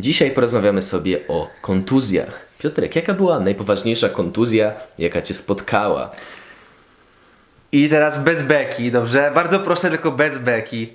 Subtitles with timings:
[0.00, 2.46] Dzisiaj porozmawiamy sobie o kontuzjach.
[2.58, 6.10] Piotrek, jaka była najpoważniejsza kontuzja, jaka cię spotkała?
[7.72, 9.30] I teraz bez beki, dobrze?
[9.34, 10.92] Bardzo proszę, tylko bez beki.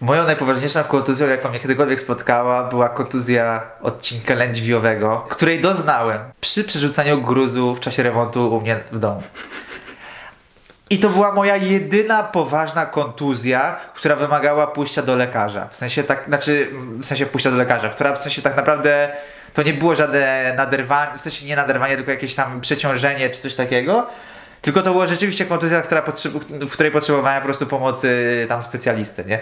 [0.00, 7.22] Moją najpoważniejszą kontuzją, jaką mnie kiedykolwiek spotkała, była kontuzja odcinka lędźwiowego, której doznałem przy przerzucaniu
[7.22, 9.22] gruzu w czasie remontu u mnie w domu.
[10.90, 15.68] I to była moja jedyna poważna kontuzja, która wymagała pójścia do lekarza.
[15.68, 19.08] W sensie tak, znaczy, w sensie pójścia do lekarza, która w sensie tak naprawdę
[19.54, 23.54] to nie było żadne naderwanie, w sensie nie naderwanie, tylko jakieś tam przeciążenie czy coś
[23.54, 24.06] takiego.
[24.62, 26.02] Tylko to była rzeczywiście kontuzja, która
[26.50, 29.38] w której potrzebowałem po prostu pomocy tam specjalisty, nie?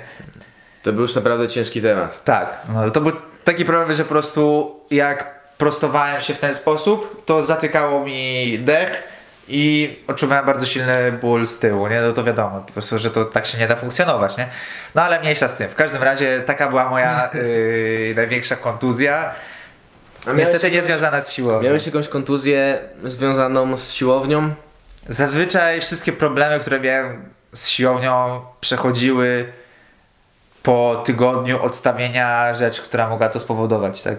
[0.82, 2.24] To był już naprawdę ciężki temat.
[2.24, 3.12] Tak, no, to był
[3.44, 9.11] taki problem, że po prostu jak prostowałem się w ten sposób, to zatykało mi dech
[9.48, 12.00] i odczuwałem bardzo silny ból z tyłu, nie?
[12.00, 14.48] No to wiadomo, po prostu, że to tak się nie da funkcjonować, nie?
[14.94, 15.68] No ale mniejsza z tym.
[15.68, 19.34] W każdym razie taka była moja yy, największa kontuzja.
[20.26, 21.62] A Niestety nie związana z siłownią.
[21.68, 24.54] Miałeś jakąś kontuzję związaną z siłownią?
[25.08, 29.52] Zazwyczaj wszystkie problemy, które miałem z siłownią przechodziły
[30.62, 34.16] po tygodniu odstawienia rzeczy, która mogła to spowodować, tak?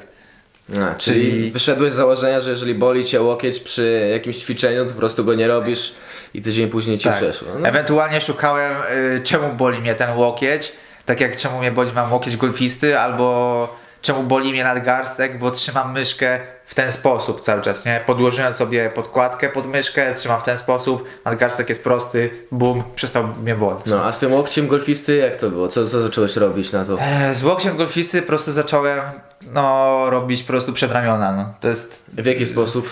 [0.71, 4.91] A, czyli Czyli- wyszedłeś z założenia, że jeżeli boli cię łokieć przy jakimś ćwiczeniu, to
[4.91, 5.93] po prostu go nie robisz
[6.33, 7.47] i tydzień później ci przeszło.
[7.59, 7.67] No.
[7.67, 8.73] Ewentualnie szukałem,
[9.17, 10.71] y, czemu boli mnie ten łokieć,
[11.05, 15.91] tak jak czemu mnie boli mam łokieć golfisty, albo czemu boli mnie nadgarstek, bo trzymam
[15.93, 18.01] myszkę w ten sposób cały czas, nie?
[18.05, 23.55] Podłożyłem sobie podkładkę pod myszkę, trzymam w ten sposób, nadgarstek jest prosty, bum, przestał mnie
[23.55, 23.85] bolić.
[23.85, 25.67] No, a z tym łokciem golfisty jak to było?
[25.67, 26.99] Co, co zacząłeś robić na to?
[26.99, 28.99] E, Z łokciem golfisty po prostu zacząłem
[29.53, 31.31] no, robić po prostu przedramiona.
[31.31, 31.53] No.
[31.59, 32.05] To jest.
[32.07, 32.89] W jaki sposób?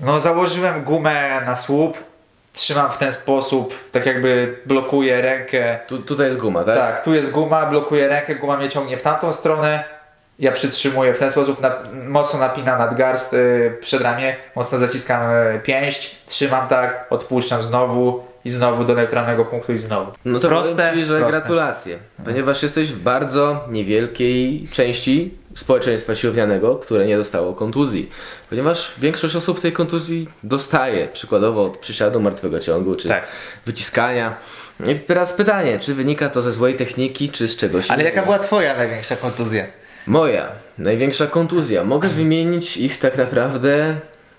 [0.00, 1.98] No, założyłem gumę na słup,
[2.52, 5.78] trzymam w ten sposób, tak jakby blokuję rękę.
[5.86, 6.76] Tu, tutaj jest guma, tak?
[6.76, 9.84] Tak, tu jest guma, blokuję rękę, guma mnie ciągnie w tamtą stronę.
[10.38, 11.76] Ja przytrzymuję w ten sposób, na,
[12.08, 18.84] mocno napinam nadgarst, yy, przedramię, mocno zaciskam y, pięść, trzymam tak, odpuszczam znowu i znowu
[18.84, 20.12] do neutralnego punktu i znowu.
[20.24, 21.38] No to proste, ci, że proste.
[21.38, 21.98] gratulacje.
[22.24, 28.10] Ponieważ jesteś w bardzo niewielkiej części społeczeństwa siłownianego, które nie dostało kontuzji.
[28.50, 33.26] Ponieważ większość osób tej kontuzji dostaje, przykładowo od przysiadu martwego ciągu, czy Tak.
[33.66, 34.36] wyciskania.
[34.86, 38.16] I teraz pytanie, czy wynika to ze złej techniki, czy z czegoś Ale innego?
[38.16, 39.66] jaka była twoja największa kontuzja?
[40.06, 41.84] Moja największa kontuzja.
[41.84, 43.96] Mogę wymienić ich tak naprawdę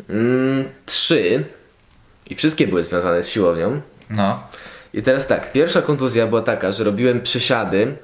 [0.09, 1.43] mm, trzy.
[2.29, 3.81] I wszystkie były związane z siłownią.
[4.09, 4.43] No.
[4.93, 7.95] I teraz tak, pierwsza kontuzja była taka, że robiłem przysiady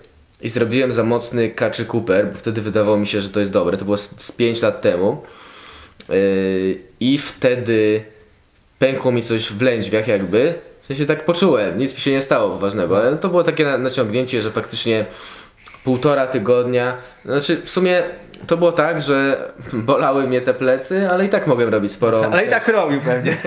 [0.42, 3.78] i zrobiłem za mocny kaczy Cooper, bo wtedy wydawało mi się, że to jest dobre.
[3.78, 5.22] To było z, z 5 lat temu.
[6.09, 8.03] Yy, I wtedy
[8.80, 10.53] pękło mi coś w lędźwiach jakby.
[10.81, 13.78] W sensie tak poczułem, nic mi się nie stało poważnego, ale to było takie na,
[13.78, 15.06] naciągnięcie, że faktycznie
[15.84, 18.04] półtora tygodnia, znaczy w sumie
[18.48, 22.25] to było tak, że bolały mnie te plecy, ale i tak mogłem robić sporo.
[22.31, 23.38] Ale i tak robił pewnie.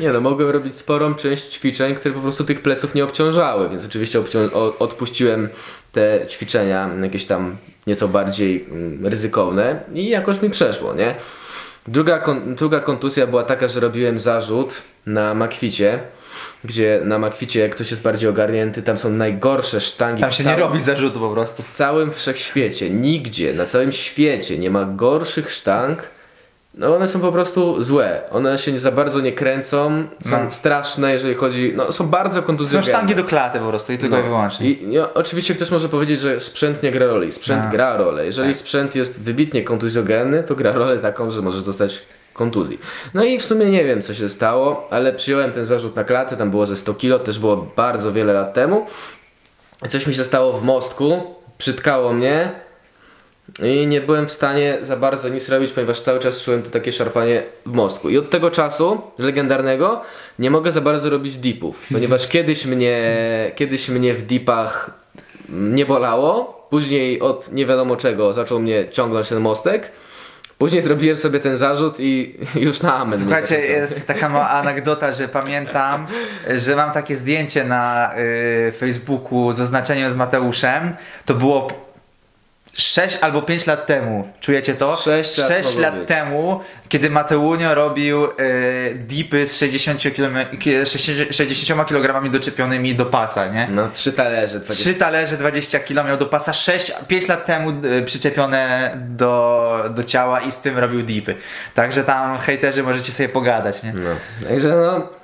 [0.00, 3.86] Nie no, mogłem robić sporą część ćwiczeń, które po prostu tych pleców nie obciążały, więc
[3.86, 4.20] oczywiście
[4.78, 5.48] odpuściłem
[5.92, 7.56] te ćwiczenia jakieś tam
[7.86, 11.14] nieco bardziej mm, ryzykowne i jakoś mi przeszło, nie?
[11.86, 15.98] Druga, kon- druga kontuzja była taka, że robiłem zarzut na makwicie,
[16.64, 20.50] gdzie na makwicie, jak ktoś jest bardziej ogarnięty, tam są najgorsze sztangi Tam się nie
[20.50, 21.62] całym- robi zarzutu po prostu.
[21.62, 26.02] w całym wszechświecie, nigdzie, na całym świecie nie ma gorszych sztang.
[26.74, 28.20] No one są po prostu złe.
[28.30, 30.50] One się nie za bardzo nie kręcą, są No.
[30.52, 31.72] straszne, jeżeli chodzi.
[31.76, 32.92] No są bardzo Są kontuzjogenne.
[32.92, 34.24] sztangi do klaty po prostu i tylko i No.
[34.26, 34.70] wyłącznie.
[34.70, 37.32] I, I oczywiście ktoś może powiedzieć, że sprzęt nie gra roli.
[37.32, 37.70] Sprzęt A.
[37.70, 38.26] gra rolę.
[38.26, 38.60] Jeżeli Tak.
[38.60, 42.02] sprzęt jest wybitnie kontuzjogenny, to gra rolę taką, że możesz dostać
[42.40, 42.78] kontuzji.
[43.14, 46.36] No i w sumie nie wiem, co się stało, ale przyjąłem ten zarzut na klatę,
[46.36, 48.86] tam było ze 100 kilo, też było bardzo wiele lat temu.
[49.88, 51.22] Coś mi się stało w mostku,
[51.58, 52.50] przytkało mnie
[53.62, 56.92] i nie byłem w stanie za bardzo nic robić, ponieważ cały czas czułem to takie
[56.92, 58.08] szarpanie w mostku.
[58.08, 60.02] I od tego czasu, legendarnego,
[60.38, 62.96] nie mogę za bardzo robić dipów, ponieważ kiedyś mnie,
[63.56, 64.90] kiedyś mnie w dipach
[65.48, 69.92] nie bolało, później od nie wiadomo czego zaczął mnie ciągnąć ten mostek.
[70.60, 72.36] Później zrobiłem sobie ten zarzut i
[72.66, 73.18] już na amen.
[73.20, 76.06] Słuchajcie, jest taka mała anegdota, że pamiętam,
[76.56, 80.92] że mam takie zdjęcie na y, Facebooku z oznaczeniem z Mateuszem.
[81.24, 81.68] To było
[82.76, 84.28] 6 albo 5 lat temu.
[84.40, 84.96] Czujecie to?
[84.96, 86.08] Sześć lat Sześć mogło lat być.
[86.08, 88.30] temu, kiedy Mateunio robił y,
[88.94, 90.36] dipy z 60, km,
[91.30, 93.68] 60 kg doczepionymi do pasa, nie?
[93.70, 94.60] No, trzy talerze.
[94.60, 99.84] 20 Trzy talerze 20 kg miał do pasa, 6, 5 lat temu y, przyczepione do,
[99.90, 101.34] do ciała i z tym robił dipy.
[101.74, 103.92] Także tam hejterzy możecie sobie pogadać, nie?
[103.92, 104.10] No,
[104.48, 105.19] także no.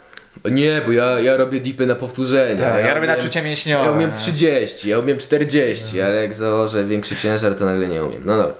[0.48, 2.56] Nie, bo ja, ja robię dipy na powtórzenie.
[2.56, 3.84] Tak, ja robię umiem- na czucie mięśniowe.
[3.84, 4.16] Ja umiem nie?
[4.16, 8.22] 30, ja umiem 40, ale jak założę większy ciężar, to nagle nie umiem.
[8.24, 8.54] No dobra.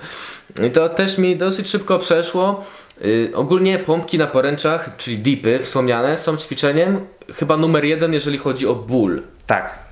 [0.67, 2.65] I to też mi dosyć szybko przeszło.
[3.05, 7.01] Y, ogólnie pompki na poręczach, czyli dipy wspomniane, są ćwiczeniem
[7.35, 9.23] chyba numer jeden, jeżeli chodzi o ból.
[9.47, 9.86] Tak.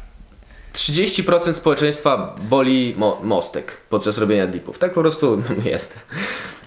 [0.75, 4.79] 30% społeczeństwa boli mo mostek podczas robienia dipów.
[4.79, 5.95] Tak po prostu jest.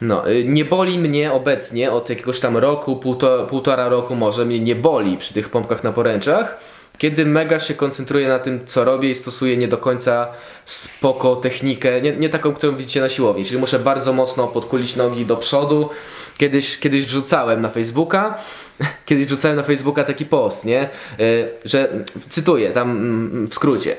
[0.02, 4.60] No, y, nie boli mnie obecnie od jakiegoś tam roku, półto, półtora roku może, mnie
[4.60, 6.58] nie boli przy tych pompkach na poręczach,
[6.98, 10.28] kiedy mega się koncentruję na tym, co robię i stosuję nie do końca
[10.66, 15.26] spoko technikę, nie, nie taką, którą widzicie na siłowni, czyli muszę bardzo mocno podkulić nogi
[15.26, 15.90] do przodu.
[16.38, 18.38] Kiedyś, kiedyś wrzucałem na Facebooka,
[19.06, 20.90] kiedyś wrzucałem na Facebooka taki post, nie,
[21.20, 23.96] Y, że cytuję tam mm, w skrócie.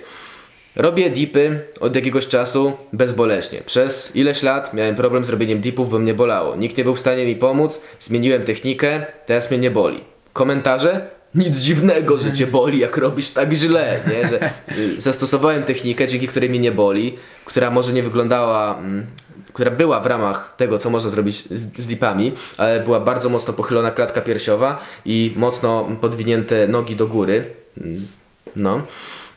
[0.77, 3.63] Robię dipy od jakiegoś czasu bezboleśnie.
[3.67, 6.57] Przez ileś lat miałem problem z robieniem dipów, bo mnie bolało.
[6.57, 10.01] Nikt nie był w stanie mi pomóc, zmieniłem technikę, teraz mnie nie boli.
[10.33, 11.18] Komentarze?
[11.39, 14.29] Nic dziwnego, że cię boli, jak robisz tak źle, nie?
[14.29, 19.07] Że y, zastosowałem technikę, dzięki której mnie nie boli, która może nie wyglądała, mm,
[19.53, 23.53] która była w ramach tego, co można zrobić z, z dipami, ale była bardzo mocno
[23.55, 27.45] pochylona klatka piersiowa i mocno podwinięte nogi do góry.
[27.81, 28.07] Mm,
[28.57, 28.83] No.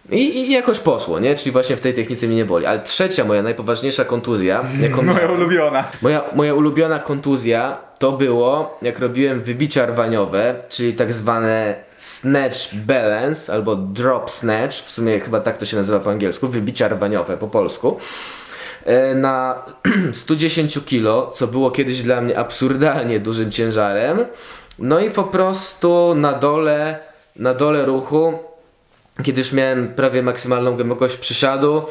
[0.09, 1.35] I, I jakoś poszło, nie?
[1.35, 2.65] Czyli właśnie w tej technice mnie nie boli.
[2.65, 5.83] Ale trzecia moja najpoważniejsza kontuzja, jaką Moja miałem, ulubiona.
[6.01, 13.53] moja, moja ulubiona kontuzja to było, jak robiłem wybicia rwaniowe, czyli tak zwane snatch balance
[13.53, 17.47] albo drop snatch, w sumie chyba tak to się nazywa po angielsku, wybicia rwaniowe po
[17.47, 17.97] polsku.
[18.85, 19.55] E, Na
[20.13, 24.25] 110 kg, co było kiedyś dla mnie absurdalnie dużym ciężarem.
[24.79, 26.99] No i po prostu na dole,
[27.35, 28.39] na dole ruchu
[29.23, 31.85] kiedy już miałem prawie maksymalną głębokość przysiadu,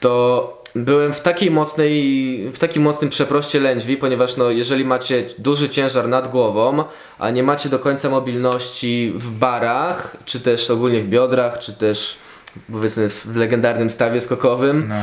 [0.00, 5.68] to byłem w takiej mocnej, w takim mocnym przeproście lędźwi, ponieważ no, jeżeli macie duży
[5.68, 6.84] ciężar nad głową,
[7.18, 12.16] a nie macie do końca mobilności w barach, czy też ogólnie w biodrach, czy też
[12.72, 14.94] powiedzmy w legendarnym stawie skokowym, No.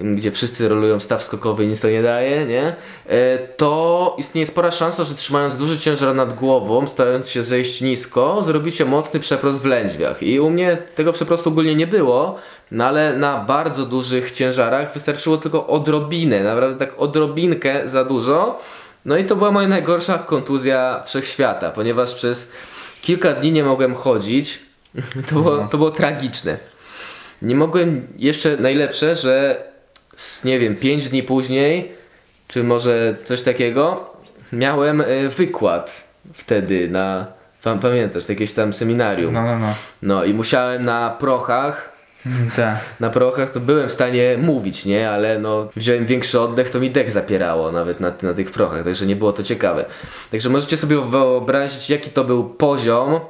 [0.00, 2.76] Gdzie wszyscy rolują staw skokowy i nic to nie daje, nie?
[3.06, 8.42] E, To istnieje spora szansa, że trzymając duży ciężar nad głową, starając się zejść nisko,
[8.42, 10.22] zrobicie mocny przeprost w lędźwiach.
[10.22, 12.36] I u mnie tego przeprostu ogólnie nie było,
[12.70, 18.58] no ale na bardzo dużych ciężarach wystarczyło tylko odrobinę, naprawdę tak odrobinkę za dużo.
[19.04, 22.50] No i to była moja najgorsza kontuzja wszechświata, ponieważ przez
[23.02, 24.58] kilka dni nie mogłem chodzić.
[25.28, 26.58] To było, to było tragiczne.
[27.42, 29.62] Nie mogłem jeszcze najlepsze, że
[30.44, 31.92] nie wiem, 5 dni później,
[32.48, 34.14] czy może coś takiego,
[34.52, 36.04] miałem y, wykład
[36.34, 37.26] wtedy na,
[37.62, 39.34] pan pamiętasz, jakieś tam seminarium.
[39.34, 39.74] No, no, no.
[40.02, 41.92] No i musiałem na prochach,
[42.56, 42.76] Tak.
[43.00, 45.10] na prochach to byłem w stanie mówić, nie?
[45.10, 49.06] Ale no wziąłem większy oddech, to mi dech zapierało nawet na, na tych prochach, także
[49.06, 49.84] nie było to ciekawe.
[50.30, 53.20] Także możecie sobie wyobrazić, jaki to był poziom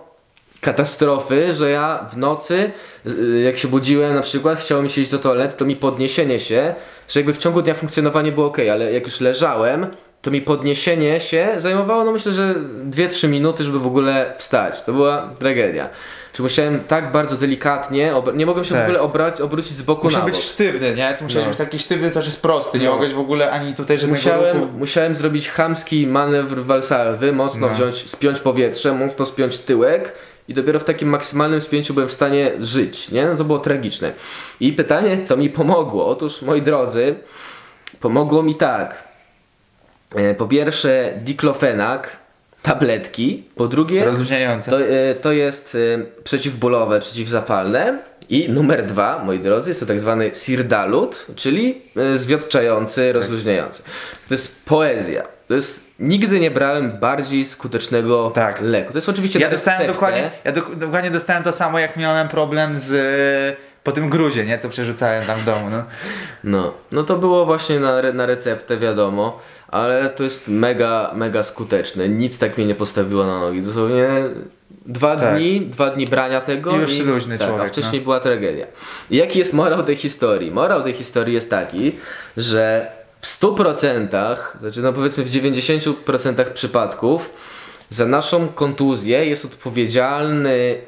[0.61, 2.71] katastrofy, że ja w nocy,
[3.07, 6.41] y, jak się budziłem na przykład, chciało mi się iść do toalety, to mi podniesienie
[6.41, 6.75] się,
[7.09, 9.87] że jakby w ciągu dnia funkcjonowanie było ok, ale jak już leżałem,
[10.23, 12.55] to mi podniesienie się zajmowało, no myślę, że
[12.91, 14.83] 2-3 minuty, żeby w ogóle wstać.
[14.83, 15.89] To była tragedia.
[16.35, 18.85] Że musiałem tak bardzo delikatnie, nie mogłem się w Tak.
[18.85, 20.45] ogóle obrać, obrócić z boku Musiał na być bok.
[20.45, 21.15] sztywny, nie?
[21.19, 21.49] Ty musiałeś No.
[21.51, 22.79] być taki sztywny, co jest prosty.
[22.79, 22.93] Nie No.
[22.93, 24.73] mogłeś w ogóle ani tutaj żadnego Musiałem, ruchu.
[24.73, 27.75] musiałem zrobić chamski manewr walsalwy, mocno No.
[27.75, 30.13] wziąć, spiąć powietrze, mocno spiąć tyłek
[30.49, 33.27] i dopiero w takim maksymalnym spięciu byłem w stanie żyć, nie?
[33.27, 34.12] No to było tragiczne.
[34.61, 36.06] I pytanie, co mi pomogło?
[36.06, 37.15] Otóż, moi drodzy,
[38.00, 39.05] pomogło mi tak.
[40.15, 42.17] E, Po pierwsze, diklofenak,
[42.62, 43.45] tabletki.
[43.57, 44.71] Po drugie, Rozluźniające.
[44.71, 47.99] to, e, to jest e, przeciwbólowe, przeciwzapalne.
[48.31, 51.83] I numer dwa, moi drodzy, jest to tak zwany sirdalut, czyli
[52.14, 53.83] zwiotczający, rozluźniający.
[54.28, 55.23] To jest poezja.
[55.49, 58.61] To jest, nigdy nie brałem bardziej skutecznego Tak.
[58.62, 58.93] leku.
[58.93, 62.76] To jest oczywiście Ja dostałem dokładnie, ja do, dokładnie dostałem to samo, jak miałem problem
[62.76, 64.59] z e, po tym gruzie, nie?
[64.59, 65.85] Co przerzucałem tam w domu, no.
[66.45, 72.09] No, no to było właśnie na, na receptę, wiadomo, ale to jest mega, mega skuteczne.
[72.09, 73.62] Nic tak mnie nie postawiło na nogi.
[73.62, 74.09] Dosłownie
[74.87, 75.37] dwa Tak.
[75.37, 78.05] dni, dwa dni brania tego I już luźny tak, człowiek, a wcześniej no.
[78.05, 78.67] była tragedia.
[79.11, 80.50] I jaki jest morał tej historii?
[80.50, 81.99] Morał tej historii jest taki,
[82.37, 87.31] że w 100%, znaczy no powiedzmy w 90% przypadków
[87.91, 90.81] za naszą kontuzję jest odpowiedzialny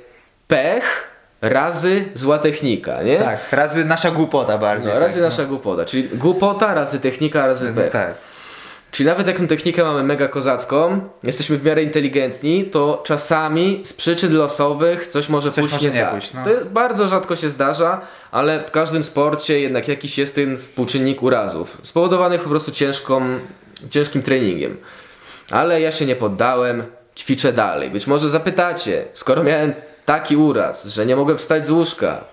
[0.49, 1.09] pech
[1.43, 3.17] razy zła technika, nie?
[3.17, 4.93] Tak, razy nasza głupota bardziej.
[4.93, 7.75] No, razy tak, nasza głupota, czyli głupota, razy technika, razy no.
[7.75, 7.93] pech.
[7.93, 8.15] Tak.
[8.90, 13.92] Czyli nawet jak tę technikę mamy mega kozacką, jesteśmy w miarę inteligentni, to czasami z
[13.92, 16.11] przyczyn losowych coś może Coś pójść może nie, nie tak.
[16.11, 16.44] pójść, no.
[16.44, 21.78] To bardzo rzadko się zdarza, ale w każdym sporcie jednak jakiś jest ten współczynnik urazów,
[21.82, 23.23] spowodowanych po prostu ciężką,
[23.90, 24.76] ciężkim treningiem.
[25.50, 26.82] Ale ja się nie poddałem,
[27.16, 27.90] ćwiczę dalej.
[27.90, 32.25] Być może zapytacie, skoro miałem taki uraz, że nie mogę wstać z łóżka,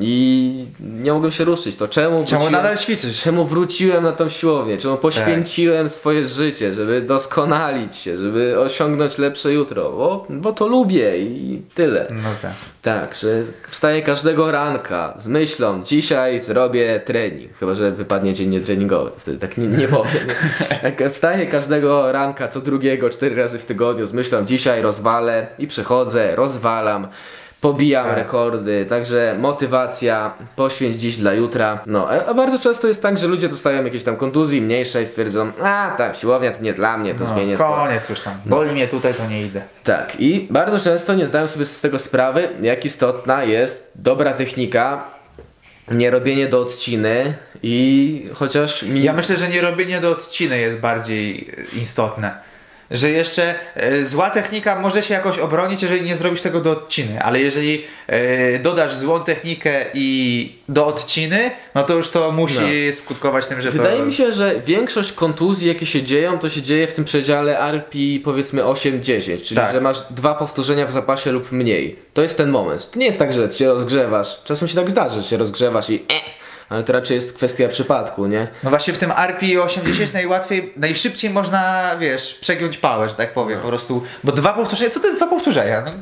[0.00, 1.76] i nie mogłem się ruszyć.
[1.76, 3.22] To czemu Czemu wróciłem- nadal ćwiczysz?
[3.22, 4.78] Czemu wróciłem na tą siłownię?
[4.78, 9.92] Czemu poświęciłem swoje życie, żeby doskonalić się, żeby osiągnąć lepsze jutro?
[9.92, 12.06] Bo, bo to lubię i tyle.
[12.10, 12.52] No tak.
[12.82, 17.52] Tak, że wstaję każdego ranka z myślą, dzisiaj zrobię trening.
[17.60, 20.26] Chyba, że wypadnie dzień nietreningowy, wtedy tak nie, nie powiem.
[20.82, 25.66] Tak, wstaję każdego ranka, co drugiego, cztery razy w tygodniu z myślą, dzisiaj rozwalę i
[25.66, 27.08] przychodzę, rozwalam.
[27.66, 28.16] Pobijam Tak.
[28.16, 31.78] rekordy, także motywacja, poświęć dziś dla jutra.
[31.86, 35.06] No, a a bardzo często jest tak, że ludzie dostają jakieś tam kontuzji mniejsze i
[35.06, 37.74] stwierdzą, a tam siłownia to nie dla mnie, to No, zmienię sport.
[37.74, 38.34] koniec już tam.
[38.46, 39.62] Boli mnie tutaj, to nie idę.
[39.84, 45.04] Tak, i bardzo często nie zdają sobie z tego sprawy, jak istotna jest dobra technika,
[45.90, 49.02] nie robienie do odciny i chociaż mi...
[49.02, 52.55] Ja myślę, że nie robienie do odciny jest bardziej e, istotne.
[52.90, 57.22] Że jeszcze e, zła technika może się jakoś obronić, jeżeli nie zrobisz tego do odciny,
[57.22, 63.46] ale jeżeli e, dodasz złą technikę i do odciny, no to już to musi skutkować
[63.46, 64.06] tym, że Wydaje to...
[64.06, 67.98] mi się, że większość kontuzji, jakie się dzieją, to się dzieje w tym przedziale RP
[68.24, 69.74] powiedzmy 8-10, czyli Tak.
[69.74, 71.96] że masz dwa powtórzenia w zapasie lub mniej.
[72.14, 72.90] To jest ten moment.
[72.90, 74.42] To nie jest tak, że się rozgrzewasz.
[74.44, 76.35] Czasem się tak zdarzy, że się rozgrzewasz i e,
[76.68, 78.48] ale to raczej jest kwestia przypadku, nie?
[78.62, 83.60] No właśnie w tym RP 80 najłatwiej, najszybciej można, wiesz, przegiąć pałę, że tak powiem,
[83.60, 85.82] po prostu, bo dwa powtórzenia, co to jest dwa powtórzenia?
[85.86, 85.92] No,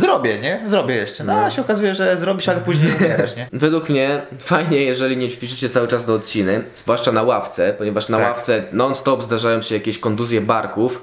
[0.00, 0.60] zrobię, nie?
[0.64, 1.24] Zrobię jeszcze.
[1.24, 3.48] No, a się okazuje, że zrobisz, ale później umierasz, nie?
[3.52, 8.18] Według mnie fajnie, jeżeli nie ćwiczycie cały czas do odciny, zwłaszcza na ławce, ponieważ na
[8.18, 8.26] Tak.
[8.26, 11.02] ławce non-stop zdarzają się jakieś kontuzje barków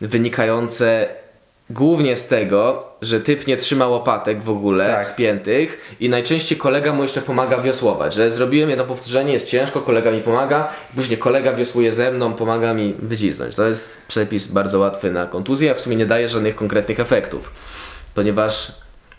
[0.00, 1.08] wynikające
[1.70, 5.06] głównie z tego, że typ nie trzyma łopatek w ogóle Tak.
[5.06, 10.10] spiętych i najczęściej kolega mu jeszcze pomaga wiosłować, że zrobiłem jedno powtórzenie, jest ciężko, kolega
[10.10, 13.54] mi pomaga, później kolega wiosłuje ze mną, pomaga mi wycisnąć.
[13.54, 17.52] To jest przepis bardzo łatwy na kontuzję, a w sumie nie daje żadnych konkretnych efektów,
[18.14, 18.72] ponieważ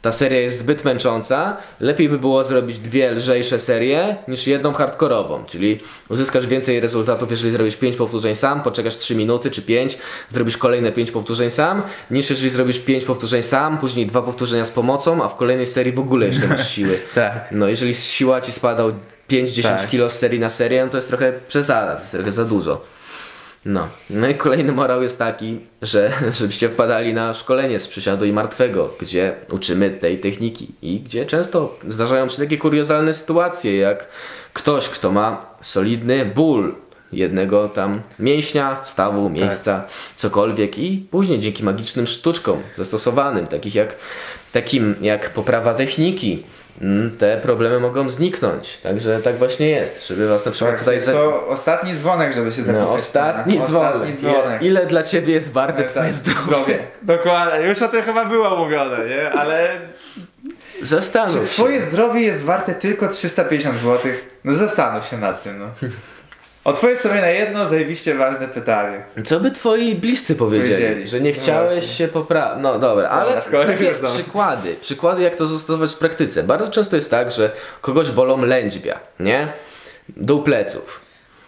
[0.04, 1.58] ta seria jest zbyt męcząca.
[1.80, 5.80] Lepiej by było zrobić dwie lżejsze serie niż jedną hardkorową, czyli
[6.10, 9.98] uzyskasz więcej rezultatów, jeżeli zrobisz 5 powtórzeń sam, poczekasz 3 minuty czy 5,
[10.30, 11.82] zrobisz kolejne 5 powtórzeń sam,
[12.12, 15.94] niż jeżeli zrobisz 5 powtórzeń sam, później dwa powtórzenia z pomocą, a w kolejnej serii
[15.94, 17.00] w ogóle jeszcze masz siły.
[17.16, 17.48] Tak.
[17.52, 18.92] No jeżeli siła ci spada o
[19.30, 19.90] 5-10 Tak.
[19.90, 22.82] kg z serii na serię, no to jest trochę przesada, to jest trochę za dużo.
[23.66, 23.88] No.
[24.10, 28.94] no i kolejny morał jest taki, że żebyście wpadali na szkolenie z przysiadu i martwego,
[29.00, 34.08] gdzie uczymy tej techniki i gdzie często zdarzają się takie kuriozalne sytuacje, jak
[34.54, 36.76] ktoś, kto ma solidny ból
[37.12, 39.84] jednego tam mięśnia, stawu, miejsca,
[40.16, 43.96] cokolwiek i później dzięki magicznym sztuczkom zastosowanym, takich jak,
[44.52, 46.44] takim jak poprawa techniki,
[47.20, 48.78] te problemy mogą zniknąć.
[48.78, 50.96] Także tak właśnie jest, żeby was na przykład tutaj...
[50.96, 52.96] jest za- to ostatni dzwonek, żeby się no, zapisać.
[52.96, 53.94] ostatni dzwonek.
[53.96, 54.62] Ostatni dzwonek.
[54.62, 56.80] Ile, ile dla ciebie jest warte Tak, twoje zdrowie?
[57.02, 57.68] Dokładnie.
[57.68, 59.30] Już o tym chyba było mówione, nie?
[59.32, 59.68] Ale
[60.82, 61.54] Zastanów czy się.
[61.54, 64.12] twoje zdrowie jest warte tylko 350 zł?
[64.44, 65.70] No zastanów się nad tym, no.
[66.64, 69.04] Odpowiedz sobie na jedno zajebiście ważne pytanie.
[69.26, 70.74] Co by twoi bliscy powiedzieli?
[70.74, 71.08] Powiedzieli.
[71.08, 71.94] Że nie No chciałeś właśnie.
[71.96, 72.64] się poprawić.
[72.64, 74.76] No dobra, ale takie przykłady.
[74.82, 76.44] Przykłady, jak to zastosować w praktyce.
[76.44, 77.52] Bardzo często jest tak, że
[77.82, 79.48] kogoś bolą lędźwia, nie?
[80.10, 81.00] Dół pleców.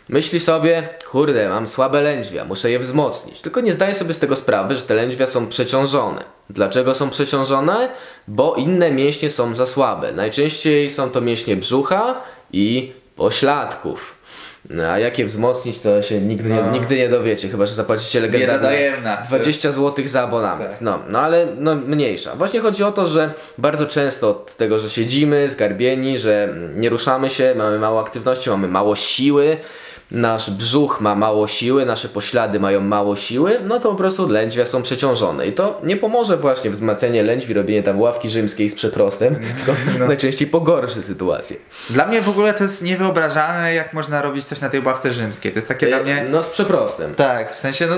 [0.09, 3.41] Myśli sobie, kurde, mam słabe lędźwia, muszę je wzmocnić.
[3.41, 6.23] Tylko nie zdaje sobie z tego sprawy, że te lędźwia są przeciążone.
[6.49, 7.89] Dlaczego są przeciążone?
[8.27, 10.11] Bo inne mięśnie są za słabe.
[10.11, 12.15] Najczęściej są to mięśnie brzucha
[12.51, 14.14] i pośladków.
[14.69, 16.71] No, a jak je wzmocnić, to się nigdy, nie, No.
[16.71, 19.21] nigdy nie dowiecie, chyba że zapłacicie legendarne tajemna.
[19.27, 20.71] 20 zł za abonament.
[20.71, 20.81] Tak.
[20.81, 22.35] No, no ale no, mniejsza.
[22.35, 26.89] Właśnie chodzi o to, że bardzo często od tego, że siedzimy zgarbieni, że mm, nie
[26.89, 29.57] ruszamy się, mamy mało aktywności, mamy mało siły,
[30.11, 34.65] nasz brzuch ma mało siły, nasze poślady mają mało siły, no to po prostu lędźwia
[34.65, 35.47] są przeciążone.
[35.47, 40.07] I to nie pomoże właśnie wzmacnianie lędźwi, robienie tam ławki rzymskiej z przeprostem, tylko No.
[40.07, 41.57] najczęściej pogorszy sytuację.
[41.89, 45.51] Dla mnie w ogóle to jest niewyobrażalne, jak można robić coś na tej ławce rzymskiej.
[45.51, 46.25] To jest takie dla mnie...
[46.29, 47.15] No z przeprostem.
[47.15, 47.95] Tak, w sensie, no...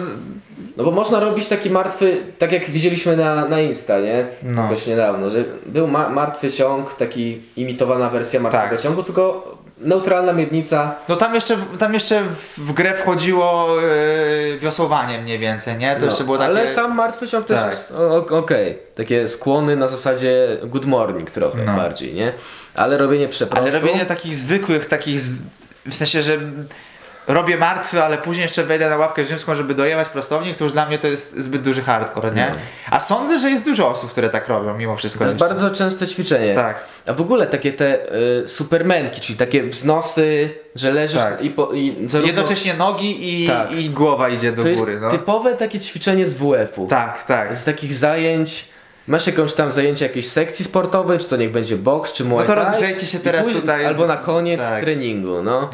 [0.77, 4.25] No bo można robić taki martwy, tak jak widzieliśmy na, na Insta, nie?
[4.43, 4.63] No.
[4.63, 8.81] Jakoś niedawno, że był ma martwy ciąg, taki imitowana wersja martwego Tak.
[8.81, 10.95] ciągu, tylko neutralna miednica.
[11.09, 12.23] No tam jeszcze, tam jeszcze
[12.57, 15.95] w- grę wchodziło yy, wiosłowanie mniej więcej, nie?
[15.95, 16.49] To no, jeszcze było takie...
[16.49, 17.71] Ale sam martwy ciąg też Tak.
[17.71, 17.91] jest
[18.31, 18.77] okej.
[18.95, 21.75] Takie skłony na zasadzie good morning trochę No.
[21.75, 22.33] bardziej, nie?
[22.75, 23.65] Ale robienie przeprostu...
[23.65, 25.21] Ale robienie takich zwykłych, takich,
[25.85, 26.37] w sensie, że
[27.27, 30.85] robię martwy, ale później jeszcze wejdę na ławkę rzymską, żeby dojechać prostownik, to już dla
[30.85, 32.47] mnie to jest zbyt duży hardcore, nie?
[32.49, 32.55] No.
[32.91, 35.19] A sądzę, że jest dużo osób, które tak robią mimo wszystko.
[35.19, 36.53] To jest bardzo częste ćwiczenie.
[36.53, 36.83] Tak.
[37.07, 41.41] A w ogóle takie te y, supermenki, czyli takie wznosy, że leżysz Tak.
[41.41, 42.27] i, po, i zarówno...
[42.33, 43.71] Jednocześnie nogi i, Tak.
[43.71, 45.11] i głowa idzie do To jest góry, no.
[45.11, 46.87] typowe takie ćwiczenie z WF-u.
[46.87, 47.55] Tak, tak.
[47.55, 48.65] Z takich zajęć
[49.07, 52.55] masz jakąś tam zajęcie jakiejś sekcji sportowej, czy to niech będzie boks, czy muay No
[52.55, 52.71] to thai.
[52.71, 54.83] rozgrzejcie się i teraz później- tutaj Albo na koniec tak.
[54.83, 55.69] treningu, no.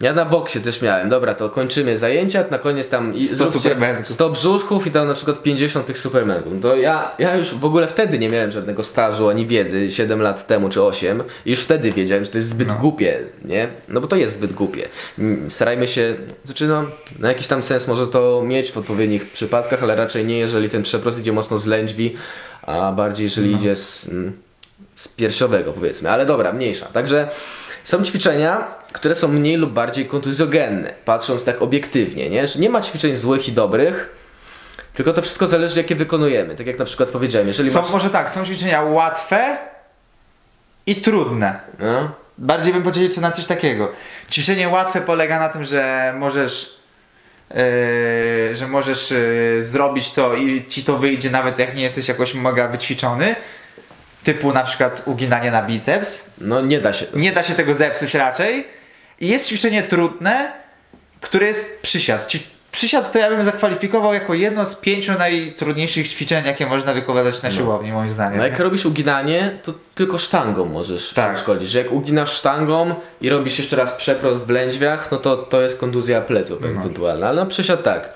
[0.00, 3.58] Ja na boksie też miałem, dobra, to kończymy zajęcia, na koniec tam i 100 zróbcie
[3.58, 4.08] supermanów.
[4.08, 6.62] 100 brzuszków i tam na przykład 50 tych supermanów.
[6.62, 10.46] To ja, ja już w ogóle wtedy nie miałem żadnego stażu ani wiedzy, 7 lat
[10.46, 13.68] temu czy 8 i już wtedy wiedziałem, że to jest zbyt głupie, nie?
[13.88, 14.88] No bo to jest zbyt głupie.
[15.18, 16.84] Mm, Starajmy się, znaczy no,
[17.18, 20.82] na jakiś tam sens może to mieć w odpowiednich przypadkach, ale raczej nie, jeżeli ten
[20.82, 22.16] przeprost idzie mocno z lędźwi,
[22.68, 24.32] a bardziej jeżeli idzie z, mm,
[24.94, 26.86] z piersiowego powiedzmy, ale dobra, mniejsza.
[26.86, 27.28] Także
[27.84, 32.48] są ćwiczenia, które są mniej lub bardziej kontuzjogenne, patrząc tak obiektywnie, nie?
[32.48, 34.16] Że nie ma ćwiczeń złych i dobrych,
[34.94, 36.56] tylko to wszystko zależy jakie wykonujemy.
[36.56, 37.90] Tak jak na przykład powiedziałem, jeżeli Są, masz...
[37.90, 39.56] może tak, są ćwiczenia łatwe
[40.86, 41.60] i trudne.
[41.78, 43.92] No, Bardziej bym podzielił to na coś takiego.
[44.30, 46.77] Ćwiczenie łatwe polega na tym, że możesz
[48.52, 52.68] że możesz yy, zrobić to i ci to wyjdzie nawet jak nie jesteś jakoś mega
[52.68, 53.36] wyćwiczony.
[54.24, 56.30] Typu na przykład uginanie na biceps.
[56.38, 57.06] no nie da się.
[57.14, 58.66] Nie da się tego zepsuć raczej.
[59.20, 60.52] I jest ćwiczenie trudne,
[61.20, 62.28] które jest przysiad.
[62.28, 67.42] Ci- Przysiad to ja bym zakwalifikował jako jedno z pięciu najtrudniejszych ćwiczeń, jakie można wykonać
[67.42, 68.38] na siłowni, moim zdaniem.
[68.38, 71.38] No jak robisz uginanie, to tylko sztangą możesz Tak.
[71.38, 71.70] szkodzić.
[71.70, 75.80] Że jak uginasz sztangą i robisz jeszcze raz przeprost w lędźwiach, no to to jest
[75.80, 78.08] kontuzja pleców ewentualna, ale no przysiad tak.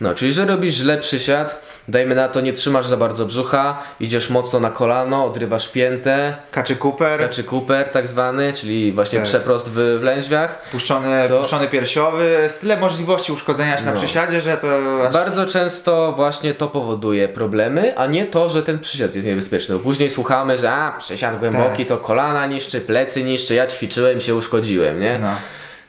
[0.00, 4.30] No, czyli że robisz źle przysiad, dajmy na to, nie trzymasz za bardzo brzucha, idziesz
[4.30, 9.28] mocno na kolano, odrywasz piętę, Kaczy Cooper, czy Cooper tak zwany, czyli właśnie Tak.
[9.28, 10.62] przeprost w, w lędźwiach.
[10.70, 13.98] puszczony, To- puszczony piersiowy, jest tyle możliwości uszkodzenia się na No.
[13.98, 14.68] przysiadzie, że to
[15.06, 15.12] aż...
[15.12, 19.74] Bardzo często właśnie to powoduje problemy, a nie to, że ten przysiad jest niebezpieczny.
[19.74, 21.88] Bo później słuchamy, że a, przysiad głęboki Tak.
[21.88, 25.18] to kolana niszczy, plecy niszczy, ja ćwiczyłem, się uszkodziłem, nie?
[25.18, 25.28] No.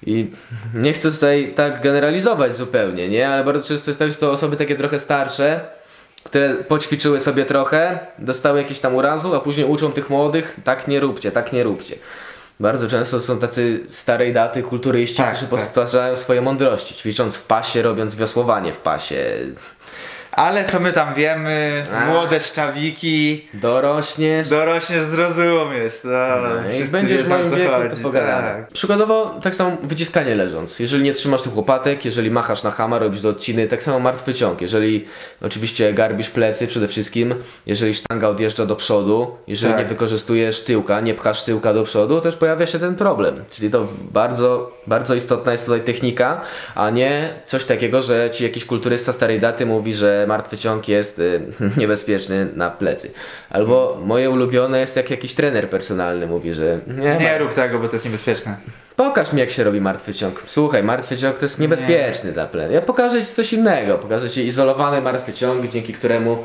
[0.05, 0.31] I
[0.73, 3.29] nie chcę tutaj tak generalizować zupełnie, nie?
[3.29, 5.59] Ale bardzo często jest tak, że to osoby takie trochę starsze,
[6.23, 10.99] które poćwiczyły sobie trochę, dostały jakieś tam urazu, a później uczą tych młodych, tak nie
[10.99, 11.95] róbcie, tak nie róbcie.
[12.59, 15.59] Bardzo często są tacy starej daty kulturyści, Tak, którzy tak.
[15.59, 19.25] powtarzają swoje mądrości, ćwicząc w pasie, robiąc wiosłowanie w pasie.
[20.35, 22.05] Ale co my tam wiemy, A.
[22.05, 28.47] młode szczawiki, Dorośniesz, dorośniesz, zrozumiesz, to no, wszyscy będziesz w moim wieku, chodzi, to pogadamy.
[28.47, 28.67] tak.
[28.67, 30.79] Przykładowo, tak samo wyciskanie leżąc.
[30.79, 34.33] Jeżeli nie trzymasz tych łopatek, jeżeli machasz na hama, robisz do odciny, tak samo martwy
[34.33, 34.61] ciąg.
[34.61, 35.05] Jeżeli
[35.41, 39.81] oczywiście garbisz plecy przede wszystkim, jeżeli sztanga odjeżdża do przodu, jeżeli Tak.
[39.83, 43.43] nie wykorzystujesz tyłka, nie pchasz tyłka do przodu, też pojawia się ten problem.
[43.51, 46.41] Czyli to bardzo, bardzo istotna jest tutaj technika,
[46.75, 51.19] a nie coś takiego, że ci jakiś kulturysta starej daty mówi, że martwy ciąg jest
[51.19, 51.41] y,
[51.77, 53.11] niebezpieczny na plecy.
[53.49, 57.87] Albo moje ulubione jest jak jakiś trener personalny mówi, że nie, Nie rób tego, bo
[57.87, 58.57] to jest niebezpieczne.
[58.95, 60.43] Pokaż mi, jak się robi martwy ciąg.
[60.45, 62.73] Słuchaj, martwy ciąg to jest niebezpieczny dla plenu.
[62.73, 63.97] Ja pokażę ci coś innego.
[63.97, 66.37] Pokażę ci izolowany martwy ciąg, dzięki któremu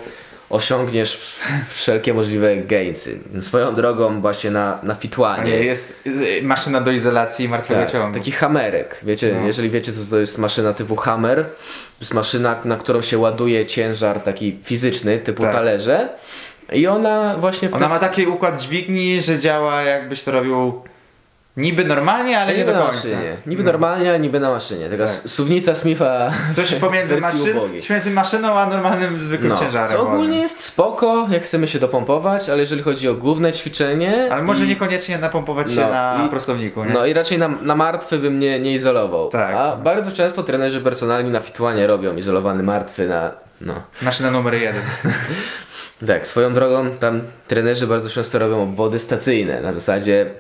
[0.51, 1.35] osiągniesz
[1.75, 3.19] wszelkie możliwe gainsy.
[3.41, 5.51] Swoją drogą właśnie na, na fitłanie.
[5.51, 8.19] Jest y, maszyna do izolacji martwego Tak, ciągu.
[8.19, 9.01] taki hamerek.
[9.03, 9.47] Wiecie, No.
[9.47, 13.67] jeżeli wiecie, co to jest maszyna typu hammer, to jest maszyna, na którą się ładuje
[13.67, 15.53] ciężar taki fizyczny, typu Tak.
[15.53, 16.09] talerze.
[16.73, 20.83] I ona właśnie w Ona ma taki układ dźwigni, że działa jakbyś to robił
[21.59, 22.97] niby normalnie, ale nie do na końca.
[22.97, 23.37] maszynie.
[23.47, 23.73] Niby No.
[23.73, 24.89] normalnie, a niby na maszynie.
[24.89, 25.15] Taka Tak.
[25.15, 27.81] suwnica Smitha Coś pomiędzy, maszyn, ubogiej.
[27.81, 29.89] coś między maszyną a normalnym zwykłym No, ciężarem.
[29.97, 30.41] co ogólnie wolnym.
[30.43, 34.29] jest spoko, jak chcemy się dopompować, ale jeżeli chodzi o główne ćwiczenie...
[34.33, 36.91] Ale może i, niekoniecznie napompować się No, na i- prostowniku, nie?
[36.93, 39.29] No i raczej na, na martwy bym nie, nie izolował.
[39.29, 39.55] Tak.
[39.55, 43.31] A bardzo często trenerzy personalni na fitłanie robią izolowany martwy na...
[43.61, 43.75] No.
[44.03, 44.83] Maszyna numer jeden.
[46.07, 50.31] Tak, swoją drogą tam trenerzy bardzo często robią obwody stacyjne, na zasadzie...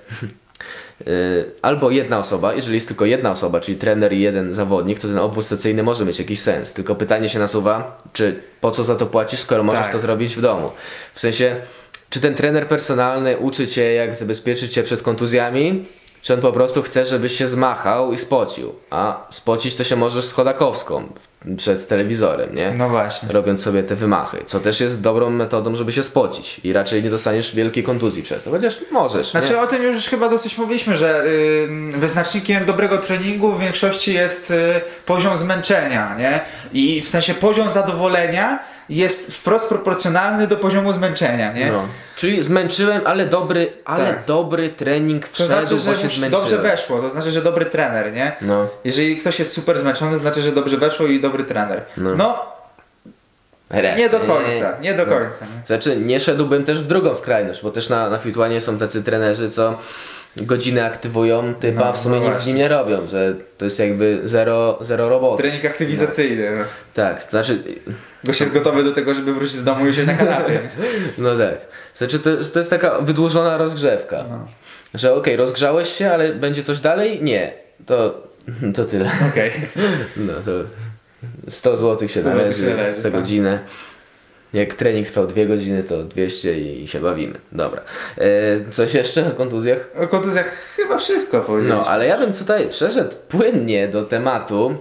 [1.00, 5.08] y, Albo jedna osoba, jeżeli jest tylko jedna osoba, czyli trener i jeden zawodnik, to
[5.08, 6.72] ten obwód stacyjny może mieć jakiś sens.
[6.72, 9.92] Tylko pytanie się nasuwa, czy po co za to płacisz, skoro możesz Tak.
[9.92, 10.70] to zrobić w domu.
[11.14, 11.56] W sensie,
[12.10, 15.86] czy ten trener personalny uczy cię, jak zabezpieczyć cię przed kontuzjami,
[16.22, 18.74] czy on po prostu chce, żebyś się zmachał i spocił.
[18.90, 21.08] A spocić to się możesz z Chodakowską
[21.56, 22.74] przed telewizorem, nie?
[22.76, 23.32] No właśnie.
[23.32, 27.10] robiąc sobie te wymachy, co też jest dobrą metodą, żeby się spocić i raczej nie
[27.10, 29.30] dostaniesz wielkiej kontuzji przez to, chociaż możesz.
[29.30, 29.60] Znaczy nie?
[29.60, 34.54] o tym już chyba dosyć mówiliśmy, że y, wyznacznikiem dobrego treningu w większości jest y,
[35.06, 36.40] poziom zmęczenia, nie?
[36.72, 41.72] I w sensie poziom zadowolenia jest wprost proporcjonalny do poziomu zmęczenia, nie?
[41.72, 41.88] No.
[42.16, 44.24] Czyli zmęczyłem, ale dobry, ale Tak.
[44.24, 46.30] dobry trening To wszedł, znaczy, bo że się zmęczyłem.
[46.30, 48.36] dobrze weszło, to znaczy, że dobry trener, nie?
[48.40, 48.68] No.
[48.84, 51.82] Jeżeli ktoś jest super zmęczony, znaczy, że dobrze weszło i dobry trener.
[51.96, 52.14] No.
[52.16, 52.46] No,
[53.96, 55.12] nie do końca, nie do No.
[55.18, 55.44] końca.
[55.44, 55.66] Nie?
[55.66, 59.50] Znaczy, nie szedłbym też w drugą skrajność, bo też na, na Fitłanie są tacy trenerzy,
[59.50, 59.78] co
[60.36, 63.78] godzinę aktywują typa, No, w sumie no nic z nim nie robią, że to jest
[63.78, 65.42] jakby zero, zero roboty.
[65.42, 66.50] Trening aktywizacyjny.
[66.58, 66.64] No.
[66.94, 67.62] Tak, to znaczy,
[68.24, 70.60] Gość jest gotowy do tego, żeby wrócić do domu i usiąść na kanapie.
[71.18, 71.58] no tak.
[71.94, 74.24] Znaczy to, to jest taka wydłużona rozgrzewka.
[74.30, 74.48] No.
[74.94, 77.22] Że okej, rozgrzałeś się, ale będzie coś dalej?
[77.22, 77.52] Nie.
[77.86, 78.22] To,
[78.74, 79.10] to tyle.
[79.32, 79.52] Okej.
[80.16, 80.50] No to
[81.50, 83.20] 100 zł się 100 należy złotych się należy, za tak.
[84.52, 87.34] Jak trening trwał 2 godziny, to 200 i, się bawimy.
[87.52, 87.82] Dobra.
[88.18, 88.24] E,
[88.70, 89.88] coś jeszcze o kontuzjach?
[90.02, 91.82] O kontuzjach chyba wszystko powiedzieliśmy.
[91.84, 94.76] No, ale ja bym tutaj przeszedł płynnie do tematu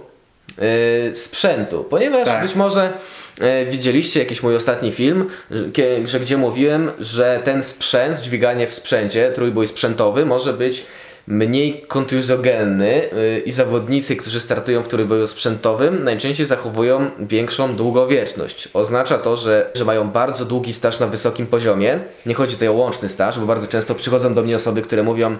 [0.58, 2.42] e, sprzętu, ponieważ Tak.
[2.42, 2.92] być może
[3.40, 5.64] e, widzieliście jakiś mój ostatni film, że,
[6.06, 10.86] że gdzie mówiłem, że ten sprzęt, dźwiganie w sprzęcie, trójbój sprzętowy może być
[11.28, 18.68] mniej kontuzjogenny y, i zawodnicy, którzy startują w trójboju sprzętowym najczęściej zachowują większą długowieczność.
[18.74, 21.98] Oznacza to, że, że mają bardzo długi staż na wysokim poziomie.
[22.26, 25.36] Nie chodzi tutaj o łączny staż, bo bardzo często przychodzą do mnie osoby, które mówią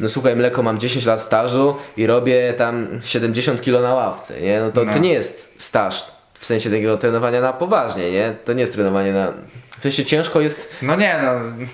[0.00, 4.60] no słuchaj mleko, mam 10 lat stażu i robię tam 70 kg na ławce, nie?
[4.60, 4.92] No to, No.
[4.92, 6.06] to nie jest staż
[6.40, 8.36] w sensie takiego trenowania na poważnie, nie?
[8.44, 9.32] To nie jest trenowanie na...
[9.78, 11.66] W sensie ciężko jest No nie no.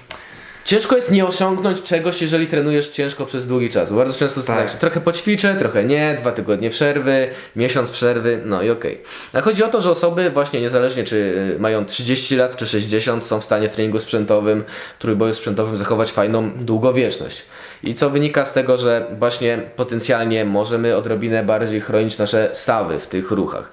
[0.65, 3.91] Ciężko jest nie osiągnąć czegoś, jeżeli trenujesz ciężko przez długi czas.
[3.91, 4.57] Bo Bardzo często to Tak.
[4.57, 9.03] znaczy, trochę poćwiczę, trochę nie, dwa tygodnie przerwy, miesiąc przerwy, no i okej.
[9.33, 11.17] A chodzi o to, że osoby właśnie niezależnie czy
[11.57, 14.65] y, mają 30 lat czy 60 są w stanie w treningu sprzętowym,
[14.99, 17.45] trójboju sprzętowym zachować fajną długowieczność.
[17.83, 23.07] I co wynika z tego, że właśnie potencjalnie możemy odrobinę bardziej chronić nasze stawy w
[23.07, 23.73] tych ruchach.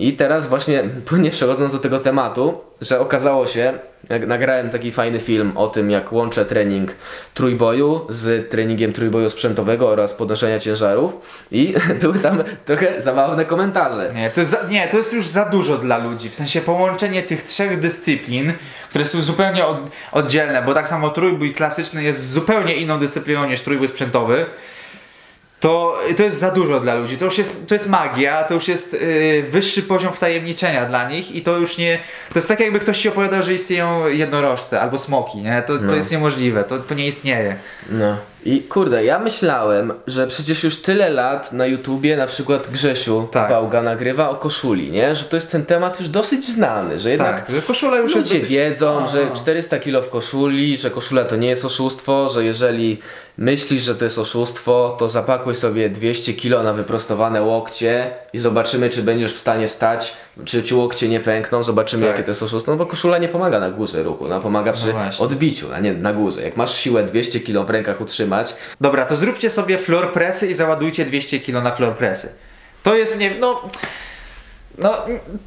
[0.00, 3.72] I teraz właśnie płynnie przechodząc do tego tematu, że okazało się,
[4.08, 6.90] jak nagrałem taki fajny film o tym, jak łączę trening
[7.34, 11.12] trójboju z treningiem trójboju sprzętowego oraz podnoszenia ciężarów
[11.50, 14.12] i były tam trochę zabawne komentarze.
[14.14, 16.30] Nie to, za, nie, to jest już za dużo dla ludzi.
[16.30, 18.52] W sensie połączenie tych trzech dyscyplin,
[18.88, 19.78] które są zupełnie od,
[20.12, 24.46] oddzielne, bo tak samo trójbój klasyczny jest zupełnie inną dyscypliną niż trójbój sprzętowy.
[25.60, 27.16] To, to jest za dużo dla ludzi.
[27.16, 31.32] To już jest, to jest magia, to już jest yy, wyższy poziom wtajemniczenia dla nich
[31.34, 31.98] i to już nie.
[32.32, 35.62] To jest tak, jakby ktoś ci opowiadał, że istnieją jednorożce albo smoki, nie?
[35.66, 35.94] To, to No.
[35.94, 37.56] jest niemożliwe, to, to nie istnieje.
[37.90, 38.16] No.
[38.44, 43.50] I kurde, ja myślałem, że przecież już tyle lat na YouTubie na przykład Grzesiu Tak.
[43.50, 45.14] Bałga nagrywa o koszuli, nie?
[45.14, 48.14] Że to jest ten temat już dosyć znany, że jednak Tak, że koszula już.
[48.14, 49.36] Ludzie dosyć- wiedzą, A, że a.
[49.36, 52.98] 400 kilo w koszuli, że koszula to nie jest oszustwo, że jeżeli
[53.38, 58.88] myślisz, że to jest oszustwo, to zapakuj sobie 200 kilo na wyprostowane łokcie i zobaczymy,
[58.88, 60.12] czy będziesz w stanie stać,
[60.44, 62.10] czy ci łokcie nie pękną, zobaczymy, Tak.
[62.10, 64.92] jakie to jest oszustwo, no bo koszula nie pomaga na górze ruchu, ona pomaga przy
[64.92, 65.24] właśnie.
[65.26, 66.42] odbiciu, a nie na górze.
[66.42, 68.29] Jak masz siłę 200 kilo w rękach utrzymać,
[68.80, 72.34] Dobra, to zróbcie sobie floor pressy i załadujcie 200 kg na floor pressy.
[72.82, 73.62] To jest, nie no...
[74.78, 74.96] No,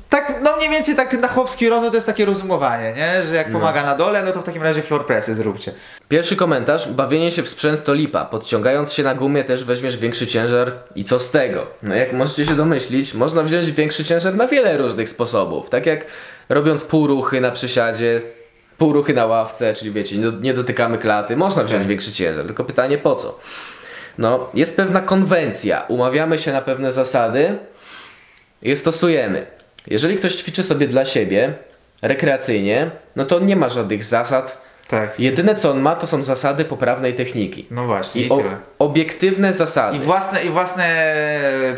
[0.10, 3.24] tak, no mniej więcej tak na chłopski rozum to jest takie rozumowanie, nie?
[3.24, 5.72] Że jak pomaga na dole, no to w takim razie floor pressy zróbcie.
[6.10, 6.88] Pierwszy komentarz.
[6.89, 8.26] Bawienie się w sprzęt to lipa.
[8.26, 11.67] Podciągając się na gumie też weźmiesz większy ciężar i co z tego?
[11.84, 15.69] No jak możecie się domyślić, można wziąć większy ciężar na wiele różnych sposobów.
[15.69, 16.06] Tak jak
[16.50, 18.22] robiąc półruchy na przysiadzie,
[18.84, 21.88] półruchy na ławce, czyli wiecie, nie, nie dotykamy klaty, można wziąć Tak.
[21.88, 22.46] większy ciężar.
[22.46, 23.39] Tylko pytanie po co?
[24.17, 25.86] No, jest pewna konwencja.
[25.88, 27.58] Umawiamy się na pewne zasady
[28.62, 29.46] i je stosujemy.
[29.88, 31.54] Jeżeli ktoś ćwiczy sobie dla siebie,
[32.02, 35.19] rekreacyjnie, no to nie ma żadnych zasad, Tak.
[35.19, 37.65] Jedyne co on ma, to są zasady poprawnej techniki.
[37.72, 38.41] No właśnie, i, I o,
[38.80, 39.98] obiektywne zasady.
[39.98, 41.13] I własne, I własne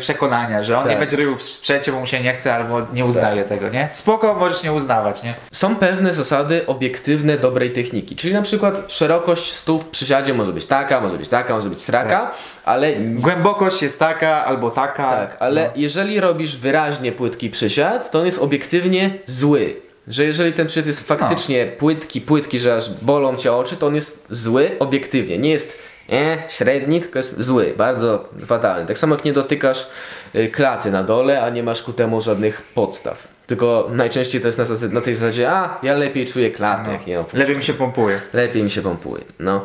[0.00, 0.98] przekonania, że on nie Tak.
[0.98, 3.88] będzie robił w sprzęcie, bo mu się nie chce albo nie uznaje tego, nie?
[3.92, 5.34] Spoko, możesz nie uznawać, nie?
[5.52, 8.16] Są pewne zasady obiektywne dobrej techniki.
[8.16, 11.82] Czyli na przykład szerokość stóp w przysiadzie może być taka, może być taka, może być
[11.82, 12.34] sraka, Tak.
[12.64, 15.10] ale Głębokość jest taka albo taka.
[15.10, 15.70] tak, ale no.
[15.76, 19.85] jeżeli robisz wyraźnie płytki przysiad, to on jest obiektywnie zły.
[20.08, 23.94] Że jeżeli ten przysiad jest faktycznie płytki, płytki, że aż bolą cię oczy, to on
[23.94, 25.38] jest zły obiektywnie.
[25.38, 25.78] Nie jest
[26.12, 28.86] e, średni, tylko jest zły, bardzo fatalny.
[28.86, 29.86] Tak samo jak nie dotykasz
[30.34, 33.28] y, klaty na dole, a nie masz ku temu żadnych podstaw.
[33.46, 37.16] Tylko najczęściej to jest na, na tej zasadzie, a ja lepiej czuję klatę, jak nie
[37.16, 38.20] mam Lepiej mi się pompuje.
[38.32, 39.24] Lepiej mi się pompuje.
[39.38, 39.64] No.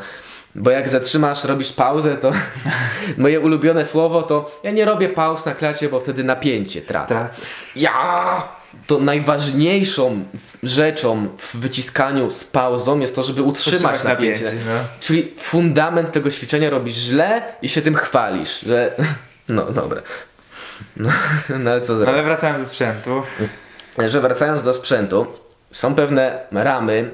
[0.55, 2.31] Bo jak zatrzymasz, robisz pauzę, to
[3.17, 7.15] moje ulubione słowo to ja nie robię pauz na klacie, bo wtedy napięcie tracę.
[7.15, 7.41] Tracę.
[7.75, 8.60] Ja!
[8.87, 10.23] To najważniejszą
[10.63, 14.43] rzeczą w wyciskaniu z pauzą jest to, żeby utrzymać, Utrzymać napięcie.
[14.43, 14.79] napięcie, no.
[14.99, 18.95] Czyli fundament tego ćwiczenia robisz źle i się tym chwalisz, że
[19.49, 20.01] no dobra.
[20.97, 21.09] No,
[21.59, 22.13] no ale co zrobić?
[22.13, 23.23] Ale wracając do sprzętu.
[24.07, 25.27] że wracając do sprzętu,
[25.71, 27.09] są pewne ramy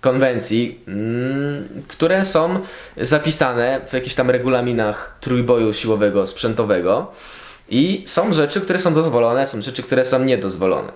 [0.00, 2.60] konwencji, mm, które są
[2.96, 7.12] zapisane w jakichś tam regulaminach trójboju siłowego, sprzętowego
[7.72, 10.92] i są rzeczy, które są dozwolone, są rzeczy, które są niedozwolone.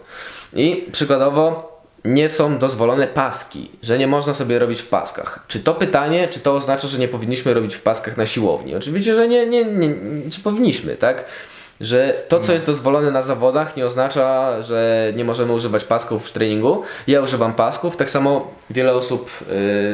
[0.52, 1.72] I przykładowo
[2.04, 5.44] nie są dozwolone paski, że nie można sobie robić w paskach.
[5.48, 8.74] Czy to pytanie, czy to oznacza, że nie powinniśmy robić w paskach na siłowni?
[8.74, 11.24] Oczywiście, że nie, nie, nie, nie powinniśmy, tak?
[11.80, 16.32] Że to, co jest dozwolone na zawodach, nie oznacza, że nie możemy używać pasków w
[16.32, 16.82] treningu.
[17.06, 19.30] Ja używam pasków, tak samo wiele osób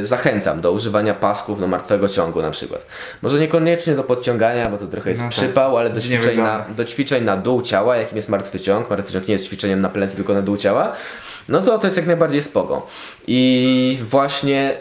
[0.03, 2.87] y, zachęcam do używania pasków do martwego ciągu na przykład.
[3.23, 5.37] Może niekoniecznie do podciągania, bo to trochę jest No tak.
[5.37, 8.91] przypał, ale do ćwiczeń, na, do ćwiczeń na dół ciała, jakim jest martwy ciąg.
[8.91, 10.93] Martwy ciąg nie jest ćwiczeniem na plecy, tylko na dół ciała.
[11.49, 12.87] No to to jest jak najbardziej spoko.
[13.27, 14.77] I właśnie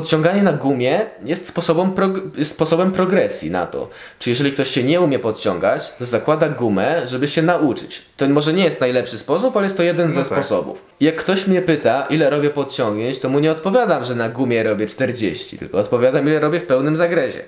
[0.00, 3.90] podciąganie na gumie jest sposobem, prog- sposobem progresji na to.
[4.18, 8.02] Czy jeżeli ktoś się nie umie podciągać, to zakłada gumę, żeby się nauczyć.
[8.16, 10.32] To może nie jest najlepszy sposób, ale jest to jeden ze No tak.
[10.32, 10.82] sposobów.
[11.00, 14.86] Jak ktoś mnie pyta, ile robię podciągnięć, to mu nie odpowiadam, że na gumie robię
[14.86, 17.40] 40, tylko odpowiadam, ile robię w pełnym zagrezie.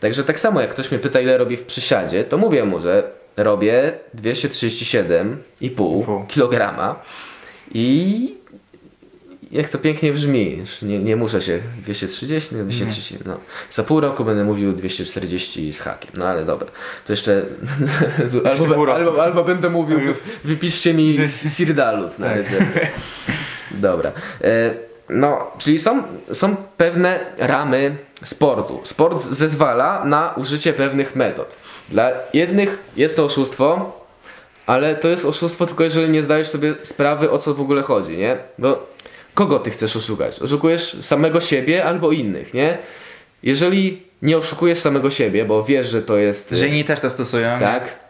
[0.00, 3.10] Także tak samo jak ktoś mnie pyta, ile robię w przysiadzie, to mówię mu, że
[3.36, 6.94] robię 237,5 kg
[7.74, 8.34] i
[9.50, 13.40] jak to pięknie brzmi, nie, nie muszę się 230, nie 230, no.
[13.70, 16.68] Za pół roku będę mówił 240 z hakiem, no ale dobra.
[17.06, 17.42] To jeszcze
[18.60, 21.18] albo, albo, albo będę mówił, wy, wypiszcie mi
[21.56, 22.36] Sirdalut na Tak.
[22.36, 22.88] receptę.
[23.70, 24.12] Dobra.
[24.44, 24.74] E,
[25.08, 28.80] no, czyli są, są pewne ramy sportu.
[28.84, 31.56] Sport zezwala na użycie pewnych metod.
[31.88, 33.92] Dla jednych jest to oszustwo,
[34.66, 38.16] ale to jest oszustwo tylko jeżeli nie zdajesz sobie sprawy o co w ogóle chodzi,
[38.16, 38.36] nie?
[38.58, 38.95] Bo
[39.36, 40.42] kogo ty chcesz oszukać?
[40.42, 42.78] Oszukujesz samego siebie albo innych, nie?
[43.42, 46.50] Jeżeli nie oszukujesz samego siebie, bo wiesz, że to jest...
[46.50, 47.58] Że inni też to stosują.
[47.60, 48.05] Tak.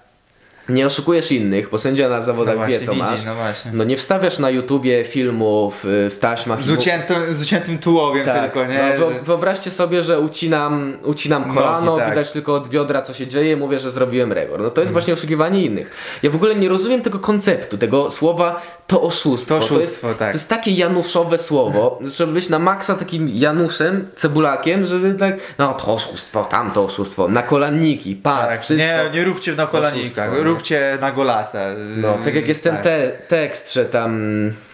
[0.68, 3.24] Nie oszukujesz innych, bo sędzia na No zawodach właśnie, wie co widzi, masz.
[3.24, 3.70] no właśnie.
[3.74, 6.62] No nie wstawiasz na YouTubie filmów w taśmach.
[6.62, 8.96] Z uciętym, z uciętym tułowiem tak, tylko, nie?
[9.00, 12.09] No, wyobraźcie sobie, że ucinam, ucinam Nogi, kolano, tak.
[12.11, 14.61] widać tylko od biodra co się dzieje, mówię, że zrobiłem regor.
[14.61, 15.90] No to jest właśnie oszukiwanie innych.
[16.22, 19.59] Ja w ogóle nie rozumiem tego konceptu, tego słowa to oszustwo.
[19.59, 20.33] To oszustwo, jest, tak.
[20.33, 25.74] to jest takie januszowe słowo, żeby być na maksa takim Januszem, cebulakiem, żeby tak, no
[25.74, 28.62] to oszustwo, tamto oszustwo, na kolanniki, pas, tak.
[28.62, 28.88] wszystko.
[29.05, 30.44] Nie, nie róbcie na kolanikach, Oszustwo, nie?
[30.56, 31.60] Róbcie na golasa.
[31.96, 32.84] No, tak jak jest ten Tak.
[32.84, 34.20] te, tekst, że tam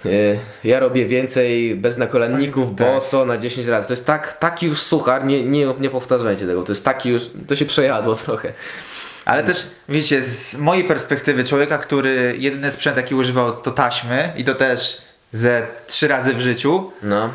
[0.06, 2.86] y, ja robię więcej bez nakolanników, Tak.
[2.86, 3.86] boso na 10 razy.
[3.88, 7.22] To jest tak, taki już suchar, nie, nie, nie powtarzajcie tego, to jest taki już,
[7.48, 8.52] to się przejadło trochę.
[9.24, 14.44] Ale też, wiecie, z mojej perspektywy człowieka, który jedyny sprzęt jaki używał to taśmy i
[14.44, 17.30] to też ze trzy razy w życiu, No,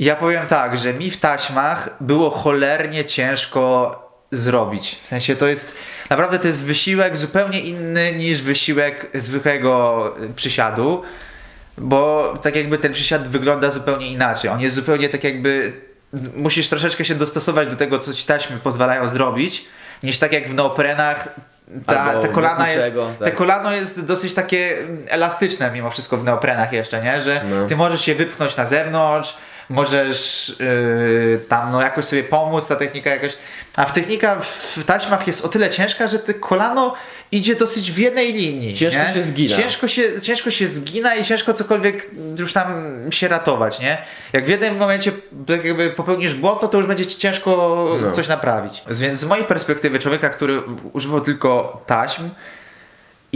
[0.00, 4.98] ja powiem tak, że mi w taśmach było cholernie ciężko zrobić.
[5.02, 5.74] W sensie to jest,
[6.10, 11.02] naprawdę to jest wysiłek zupełnie inny niż wysiłek zwykłego y, przysiadu,
[11.78, 14.50] bo tak jakby ten przysiad wygląda zupełnie inaczej.
[14.50, 15.72] On jest zupełnie tak jakby,
[16.34, 19.64] musisz troszeczkę się dostosować do tego, co ci taśmy pozwalają zrobić,
[20.02, 21.28] niż tak jak w neoprenach
[21.86, 23.34] ta, te kolana jest, niczego, te tak.
[23.34, 27.20] kolano jest dosyć takie mm, elastyczne mimo wszystko w neoprenach jeszcze, nie?
[27.20, 27.66] Że No.
[27.66, 29.36] ty możesz się wypchnąć na zewnątrz,
[29.68, 33.36] możesz yy, tam no jakoś sobie pomóc, ta technika jakoś,
[33.78, 34.40] a w technika
[34.76, 36.94] w taśmach jest o tyle ciężka, że te kolano
[37.32, 38.74] idzie dosyć w jednej linii.
[38.74, 39.14] Ciężko nie?
[39.14, 39.56] się zgina.
[39.56, 42.68] Ciężko się, ciężko się zgina i ciężko cokolwiek już tam
[43.10, 43.98] się ratować, nie?
[44.32, 45.12] Jak w jednym momencie
[45.64, 47.50] jakby popełnisz błąd, no to już będzie ci ciężko
[48.02, 48.10] No.
[48.12, 48.82] coś naprawić.
[48.90, 50.62] Więc z mojej perspektywy człowieka, który
[50.92, 52.28] używał tylko taśm,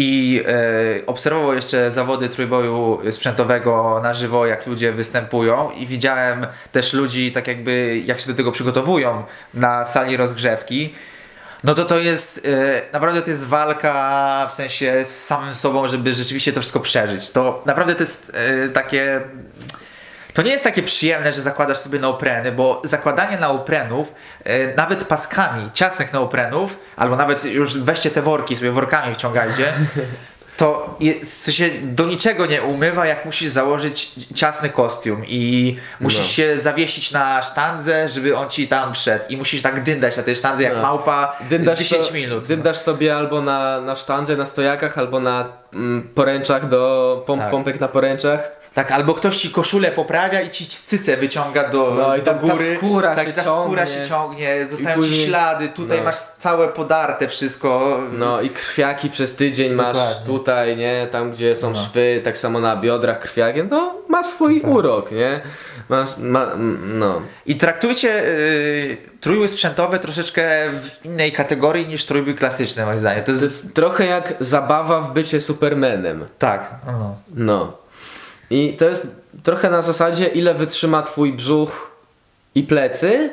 [0.03, 6.93] i e, obserwował jeszcze zawody trójboju sprzętowego na żywo, jak ludzie występują i widziałem też
[6.93, 10.95] ludzi tak jakby jak się do tego przygotowują na sali rozgrzewki.
[11.65, 16.15] No to to jest, e, naprawdę to jest walka w sensie z samym sobą, żeby
[16.15, 17.31] rzeczywiście to wszystko przeżyć.
[17.31, 19.21] To naprawdę to jest e, takie
[20.35, 24.15] to nie jest takie przyjemne, że zakładasz sobie neopreny, bo zakładanie neoprenów,
[24.45, 29.73] e, nawet paskami ciasnych neoprenów, albo nawet już weźcie te worki, sobie workami wciągajcie,
[30.57, 36.19] to jest, to się do niczego nie umywa, jak musisz założyć ciasny kostium i musisz
[36.19, 36.25] No.
[36.25, 40.37] się zawiesić na sztandze, żeby on ci tam wszedł i musisz tak dyndać na tej
[40.37, 40.83] sztandze jak No.
[40.83, 42.47] małpa dyndasz 10 so- minut.
[42.47, 47.51] Dyndasz sobie albo na, na sztandze, na stojakach, albo na mm, poręczach do pom- Tak.
[47.51, 48.62] pompek na poręczach.
[48.75, 52.35] Tak, albo ktoś ci koszulę poprawia i ci cycę wyciąga do, No i do tam
[52.35, 52.77] ta góry.
[52.77, 54.03] skóra tak, się ta skóra ciągnie.
[54.05, 56.05] się ciągnie, zostają później- ci ślady, tutaj no.
[56.05, 57.99] masz całe podarte wszystko.
[58.13, 60.27] No i krwiaki przez tydzień masz Dokładnie.
[60.27, 61.07] tutaj, nie?
[61.11, 61.77] Tam gdzie są No.
[61.77, 64.71] szwy, tak samo na biodrach krwiakiem, to ma swój Tak.
[64.71, 65.41] urok, nie?
[65.89, 67.21] Masz, ma, m, no.
[67.47, 73.25] I traktujcie y, trójbój sprzętowy troszeczkę w innej kategorii niż trójbój klasyczny moim zdaniem.
[73.25, 76.25] To jest, To jest trochę jak zabawa w bycie Supermanem.
[76.39, 76.71] tak.
[76.87, 77.17] No.
[77.35, 77.82] No.
[78.53, 79.07] I to jest
[79.43, 81.91] trochę na zasadzie, ile wytrzyma twój brzuch
[82.55, 83.31] i plecy,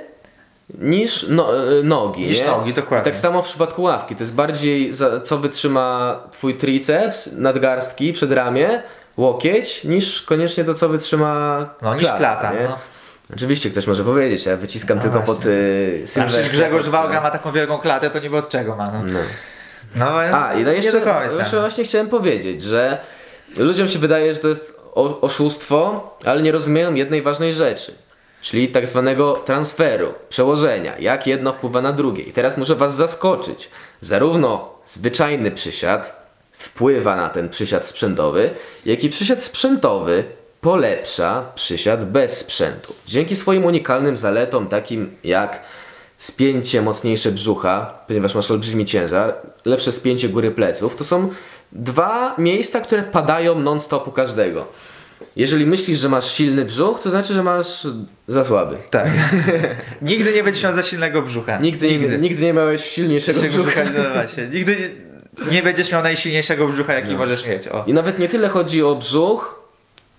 [0.77, 2.27] niż no, y, nogi.
[2.27, 2.45] Niż nie?
[2.47, 3.11] nogi, dokładnie.
[3.11, 4.15] Tak samo w przypadku ławki.
[4.15, 8.81] To jest bardziej, za, co wytrzyma twój triceps, nadgarstki, przedramię,
[9.17, 12.63] łokieć niż koniecznie to, co wytrzyma No, niż klata, nie?
[12.63, 12.77] no.
[13.35, 15.35] Oczywiście ktoś może powiedzieć, ja wyciskam No tylko właśnie.
[15.35, 18.49] pod y, A sylwetkę, przecież Grzegorz pod- Wałga ma taką wielką klatę, to niby od
[18.49, 19.03] czego ma, no.
[19.03, 19.19] No.
[19.95, 21.01] No, A, i no jeszcze,
[21.39, 22.97] jeszcze właśnie chciałem powiedzieć, że
[23.57, 27.93] ludziom się wydaje, że to jest o, oszustwo, ale nie rozumieją jednej ważnej rzeczy.
[28.41, 32.23] Czyli tak zwanego transferu, przełożenia, jak jedno wpływa na drugie.
[32.23, 33.69] I teraz muszę Was zaskoczyć.
[34.01, 36.19] Zarówno zwyczajny przysiad
[36.51, 38.49] wpływa na ten przysiad sprzętowy,
[38.85, 40.23] jak i przysiad sprzętowy
[40.61, 42.93] polepsza przysiad bez sprzętu.
[43.07, 45.59] Dzięki swoim unikalnym zaletom, takim jak
[46.17, 51.29] spięcie mocniejsze brzucha, ponieważ masz olbrzymi ciężar, lepsze spięcie góry pleców, to są
[51.71, 54.65] dwa miejsca, które padają non-stop u każdego.
[55.35, 57.87] Jeżeli myślisz, że masz silny brzuch, to znaczy, że masz
[58.27, 58.77] za słaby.
[58.89, 59.07] Tak.
[60.01, 61.59] nigdy nie będziesz miał za silnego brzucha.
[61.59, 62.17] Nigdy, nigdy.
[62.17, 63.83] nigdy nie miałeś silniejszego brzucha.
[63.83, 64.47] brzucha, no właśnie.
[64.47, 64.75] Nigdy
[65.45, 67.67] nie, nie będziesz miał najsilniejszego brzucha, jaki możesz mieć.
[67.67, 67.83] O.
[67.87, 69.58] I nawet nie tyle chodzi o brzuch,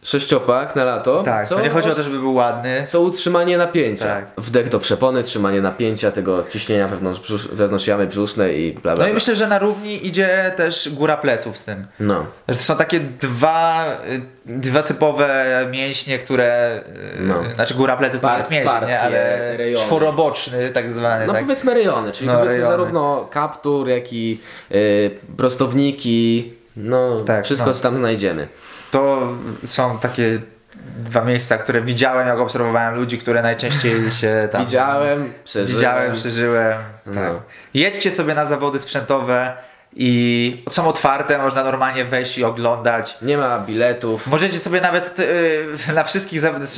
[0.02, 2.84] sześciopak na lato, Tak, co to nie chodzi o to, żeby był ładny.
[2.88, 4.04] co utrzymanie napięcia.
[4.04, 4.24] Tak.
[4.38, 8.94] Wdech do przepony, trzymanie napięcia, tego ciśnienia wewnątrz, brzusz, wewnątrz jamy brzusznej i bla bla.
[8.94, 9.14] No i bla.
[9.14, 11.86] myślę, że na równi idzie też góra pleców z tym.
[12.00, 12.26] No.
[12.48, 16.80] Że to są takie dwa, y, dwa typowe mięśnie, które.
[17.18, 17.34] y, No.
[17.54, 19.00] Znaczy góra pleców to Par- nie jest mięśnie, nie?
[19.00, 19.84] ale rejony.
[19.84, 21.26] czworoboczny tak zwany.
[21.26, 21.42] No tak?
[21.42, 22.70] powiedzmy rejony, czyli No, powiedzmy rejony.
[22.76, 24.38] zarówno kaptur, jak i
[24.72, 27.74] y, prostowniki, no Tak, wszystko no.
[27.74, 28.48] co tam znajdziemy.
[28.90, 29.32] To
[29.64, 30.38] są takie
[30.96, 34.64] dwa miejsca, które widziałem, jak obserwowałem ludzi, które najczęściej się tam.
[34.64, 35.76] Widziałem, przeżyłem.
[35.76, 36.78] Widziałem, przeżyłem.
[37.04, 37.14] Tak.
[37.14, 37.42] No.
[37.74, 39.52] Jedźcie sobie na zawody sprzętowe
[39.96, 43.18] i są otwarte, można normalnie wejść i oglądać.
[43.22, 44.26] Nie ma biletów.
[44.26, 46.68] Możecie sobie nawet y, na wszystkich zawodach,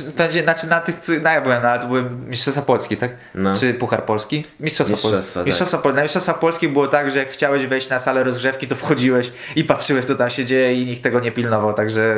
[0.43, 3.11] znaczy na tych, co, no ja byłem, ale to były Mistrzostwa Polski, tak?
[3.35, 3.57] No.
[3.57, 4.45] Czy Puchar Polski?
[4.59, 5.33] Mistrzostwa, Mistrzostwa, Polski.
[5.33, 5.45] tak.
[5.45, 5.95] Mistrzostwa Polski.
[5.95, 9.63] Na Mistrzostwach Polskich było tak, że jak chciałeś wejść na salę rozgrzewki, to wchodziłeś i
[9.63, 12.15] patrzyłeś, co tam się dzieje i nikt tego nie pilnował, także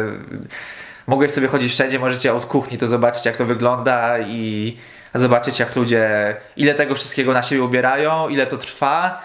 [1.07, 4.77] mogłeś sobie chodzić wszędzie, możecie od kuchni to zobaczyć, jak to wygląda i
[5.13, 9.21] zobaczyć, jak ludzie, ile tego wszystkiego na siebie ubierają, ile to trwa.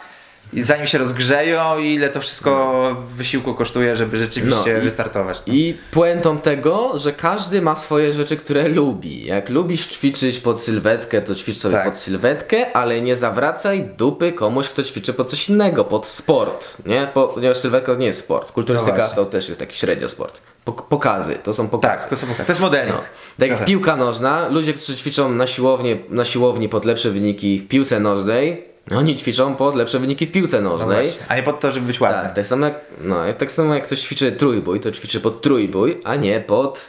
[0.53, 5.43] I zanim się rozgrzeją i ile to wszystko wysiłku kosztuje, żeby rzeczywiście No i- wystartować.
[5.47, 9.25] I puentą tego, że każdy ma swoje rzeczy, które lubi.
[9.27, 11.85] Jak lubisz ćwiczyć pod sylwetkę, to ćwicz sobie Tak.
[11.85, 16.77] pod sylwetkę, ale nie zawracaj dupy komuś, kto ćwiczy pod coś innego, pod sport.
[16.87, 17.09] Nie?
[17.15, 18.53] Po, ponieważ sylwetka to nie jest sport.
[18.53, 20.41] Kulturystyka No to też jest taki średnio sport.
[20.67, 21.99] Pok- pokazy, to są pokazy.
[22.03, 22.97] Tak, to, są, to jest modeling.
[22.97, 23.03] No.
[23.39, 27.69] Tak jak piłka nożna, ludzie, którzy ćwiczą na, siłowni, na siłowni pod lepsze wyniki w
[27.69, 31.07] piłce nożnej, oni ćwiczą pod lepsze wyniki w piłce No nożnej.
[31.07, 31.23] właśnie.
[31.29, 32.23] A nie pod to, żeby być ładny.
[32.23, 36.01] Tak, tak samo jak, no, tak samo jak ktoś ćwiczy trójbój, to ćwiczy pod trójbój,
[36.05, 36.87] a nie pod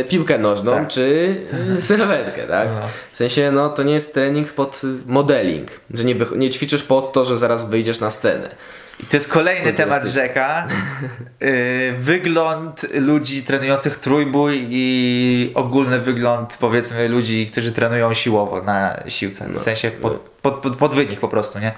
[0.00, 0.88] y, piłkę nożną Tak.
[0.88, 1.36] czy
[1.78, 2.68] y, sylwetkę, tak?
[2.68, 2.80] No.
[3.12, 7.24] W sensie, no to nie jest trening pod modeling, że nie, nie ćwiczysz pod to,
[7.24, 8.54] że zaraz wyjdziesz na scenę.
[9.00, 10.66] I to jest kolejny temat rzeka.
[11.40, 19.48] Yy, wygląd ludzi trenujących trójbój i ogólny wygląd powiedzmy ludzi, którzy trenują siłowo na siłce.
[19.48, 21.72] W sensie pod, pod, pod, pod wynik po prostu, nie?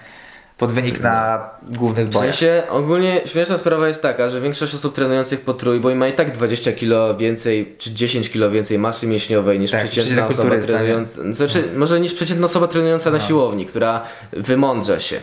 [0.59, 2.35] Pod wynik na głównych W bojach.
[2.37, 6.33] sensie, ogólnie śmieszna sprawa jest taka, że większość osób trenujących pod trójbój ma i tak
[6.33, 10.63] 20 kg więcej, czy 10 kg więcej masy mięśniowej niż Tak, przeciętna osoba nie?
[10.63, 15.21] trenująca, znaczy może niż przeciętna osoba trenująca na siłowni, która wymądrza się.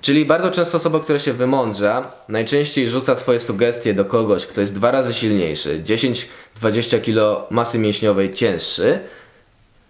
[0.00, 4.74] Czyli bardzo często osoba, która się wymądrza, najczęściej rzuca swoje sugestie do kogoś, kto jest
[4.74, 5.82] dwa razy silniejszy,
[6.62, 8.98] 10-20 kg masy mięśniowej cięższy,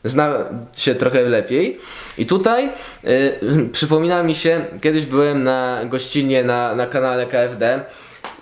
[0.04, 0.34] zna
[0.72, 1.78] się trochę lepiej.
[2.18, 2.70] I tutaj
[3.04, 3.38] y,
[3.72, 7.84] przypomina mi się, kiedyś byłem na gościnie na, na kanale KFD.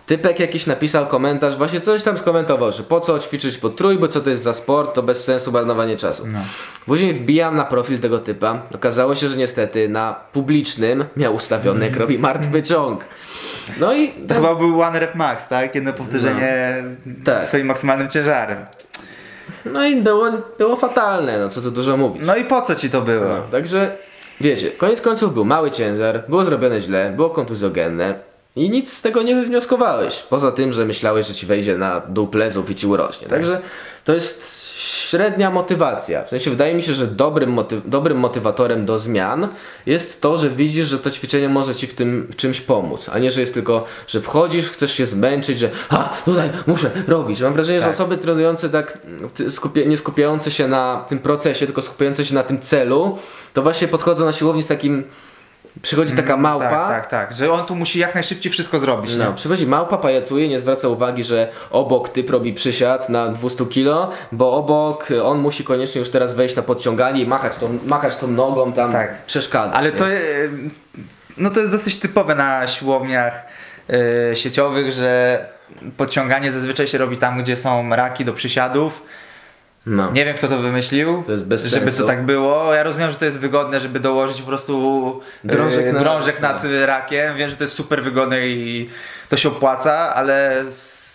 [0.06, 4.20] Typek jakiś napisał komentarz, właśnie coś tam skomentował, że po co ćwiczyć pod trójbój, co
[4.20, 6.26] to jest za sport, to bez sensu marnowanie czasu.
[6.26, 6.38] No.
[6.86, 8.62] Później wbijam na profil tego typa.
[8.74, 13.04] Okazało się, że niestety na publicznym miał ustawiony, jak robi martwy ciąg.
[13.80, 15.74] No i To chyba był one rep max, tak?
[15.74, 16.74] Jedno powtórzenie
[17.24, 17.44] Tak.
[17.44, 18.58] swoim maksymalnym ciężarem.
[19.64, 22.22] No i było, było fatalne, no co tu dużo mówić.
[22.26, 23.28] No i po co ci to było?
[23.28, 23.96] No, także
[24.40, 28.14] wiecie, koniec końców był mały ciężar, było zrobione źle, było kontuzjogenne
[28.56, 30.22] i nic z tego nie wywnioskowałeś.
[30.22, 33.28] Poza tym, że myślałeś, że ci wejdzie na dół pleców i ci urośnie.
[33.28, 33.60] Także
[34.04, 36.24] to jest średnia motywacja.
[36.24, 39.48] W sensie wydaje mi się, że dobrym, moty- dobrym motywatorem do zmian
[39.86, 43.18] jest to, że widzisz, że to ćwiczenie może ci w tym w czymś pomóc, a
[43.18, 47.40] nie, że jest tylko, że wchodzisz, chcesz się zmęczyć, że a tutaj muszę robić.
[47.40, 47.94] Mam wrażenie, że Tak.
[47.94, 48.98] osoby trenujące tak
[49.48, 53.18] skupia, nie skupiające się na tym procesie, tylko skupiające się na tym celu,
[53.54, 55.04] to właśnie podchodzą na siłowni z takim
[55.82, 56.70] przychodzi taka małpa.
[56.70, 57.32] Tak, tak, tak.
[57.32, 59.16] Że on tu musi jak najszybciej wszystko zrobić.
[59.16, 59.34] No, nie?
[59.36, 64.52] przychodzi małpa, pajacuje, nie zwraca uwagi, że obok typ robi przysiad na 200 kg, bo
[64.52, 68.72] obok on musi koniecznie już teraz wejść na podciąganie i machać tą, machać tą nogą
[68.72, 69.24] tam Tak.
[69.26, 69.72] przeszkadza.
[69.74, 69.98] Ale nie?
[69.98, 70.04] to,
[71.36, 73.46] no to jest dosyć typowe na siłowniach
[73.88, 75.44] yy, sieciowych, że
[75.96, 79.02] podciąganie zazwyczaj się robi tam, gdzie są raki do przysiadów.
[79.86, 80.10] No.
[80.12, 81.98] Nie wiem, kto to wymyślił, To żeby sensu.
[81.98, 82.74] to tak było.
[82.74, 86.64] Ja rozumiem, że to jest wygodne, żeby dołożyć po prostu Drążek yy, na- drążek nad
[86.64, 86.86] no.
[86.86, 87.36] rakiem.
[87.36, 88.90] Wiem, że to jest super wygodne i
[89.28, 91.10] to się opłaca, ale z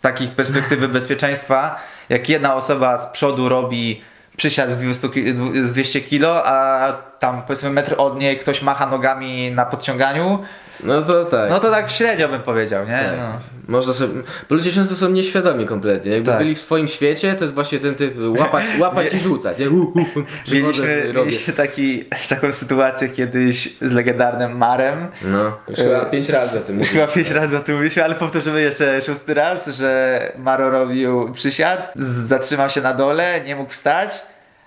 [0.00, 4.02] takiej perspektywy bezpieczeństwa, jak jedna osoba z przodu robi
[4.36, 8.86] przysiad z 200, ki- z 200 kg, a tam powiedzmy metr od niej ktoś macha
[8.86, 10.42] nogami na podciąganiu,
[10.84, 11.50] No to tak.
[11.50, 12.92] no to tak średnio bym powiedział, nie?
[12.92, 13.18] Tak.
[13.18, 13.56] No.
[13.68, 16.12] Można sobie, bo ludzie często są nieświadomi kompletnie.
[16.12, 16.38] Jakby Tak.
[16.38, 19.58] byli w swoim świecie, to jest właśnie ten typ łapać, łapać i rzucać.
[19.58, 19.70] Nie?
[19.70, 20.24] Uh, uh, uh.
[20.52, 25.08] Mieliśmy, mieliśmy taki, taką sytuację kiedyś z legendarnym Marem.
[25.22, 26.94] No, już chyba pięć razy o tym mówiłem.
[26.94, 31.92] chyba pięć razy o tym mówiliśmy, ale powtórzymy jeszcze szósty raz, że Maro robił przysiad,
[31.96, 34.22] zatrzymał się na dole, nie mógł wstać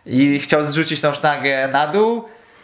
[0.05, 2.23] i chciał zrzucić tą sztangę na dół,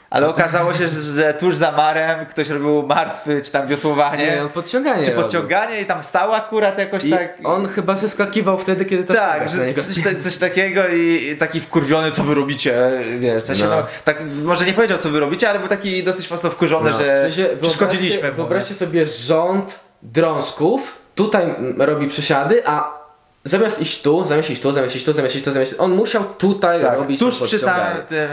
[0.10, 4.50] ale okazało się, że, tuż za Marem ktoś robił martwy, czy tam wiosłowanie, Nie, on
[4.50, 5.24] podciąganie czy robił.
[5.24, 7.38] podciąganie i tam stał akurat jakoś I tak...
[7.44, 9.86] on chyba zeskakiwał wtedy, kiedy to Tak, że coś,
[10.24, 13.76] coś takiego i taki wkurwiony, co wy robicie, wiesz, w sensie, no.
[13.76, 13.84] No.
[14.04, 17.18] tak, może nie powiedział, co wy robicie, ale był taki dosyć mocno wkurzony, No, że
[17.18, 23.05] w sensie, przeszkodziliśmy wyobraźcie, wyobraźcie sobie rząd drążków, tutaj robi przysiady, a
[23.46, 26.24] zamiast iść tu, zamiast iść tu, zamiast iść tu, zamiast iść tu, zamiast on musiał
[26.38, 28.28] tutaj tak, robić tuż przy samym tym,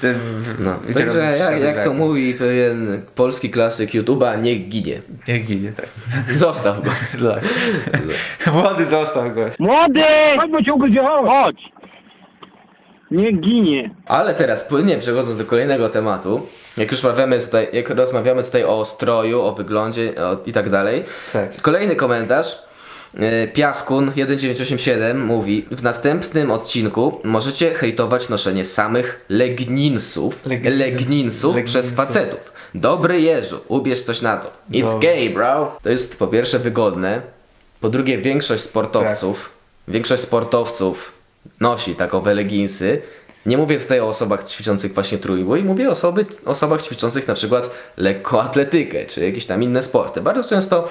[0.00, 1.98] tym No, także jak, jak to tak.
[1.98, 5.00] mówi pewien polski klasyk YouTube'a, niech ginie.
[5.28, 5.86] Nie ginie, tak.
[6.38, 6.90] Zostaw go.
[7.32, 7.44] tak.
[8.54, 9.44] Młody został go.
[9.58, 10.02] Młody!
[10.40, 11.56] Chodź, bo cię ugryzie, chodź!
[13.10, 13.94] Nie ginie.
[14.06, 16.46] Ale teraz płynnie przechodząc do kolejnego tematu,
[16.76, 21.04] jak już rozmawiamy tutaj, jak rozmawiamy tutaj o stroju, o wyglądzie o, i tak dalej.
[21.32, 21.62] Tak.
[21.62, 22.69] Kolejny komentarz.
[23.14, 30.78] E, Piaskun 1987 mówi W następnym odcinku możecie hejtować noszenie samych legninsów, Legninsów.
[30.78, 31.96] legninsów przez Legninsów.
[31.96, 32.52] facetów.
[32.74, 34.52] Dobry Jezu, ubierz coś na to.
[34.70, 34.98] It's Dobra.
[34.98, 35.78] gay, bro.
[35.82, 37.20] To jest po pierwsze wygodne,
[37.80, 39.50] po drugie większość sportowców,
[39.86, 39.92] Tak.
[39.94, 41.12] większość sportowców
[41.60, 43.02] nosi takowe leginsy.
[43.46, 49.06] Nie mówię tutaj o osobach ćwiczących właśnie trójbój, mówię osoby, osobach ćwiczących na przykład lekkoatletykę,
[49.06, 50.20] czy jakieś tam inne sporty.
[50.20, 50.88] Bardzo często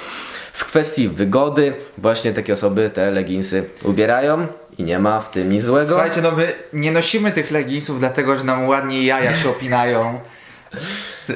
[0.54, 4.48] w kwestii wygody właśnie takie osoby te leginsy ubierają
[4.78, 5.90] i nie ma w tym nic złego.
[5.90, 10.20] Słuchajcie, no my nie nosimy tych leginsów dlatego, że nam ładnie jaja się opinają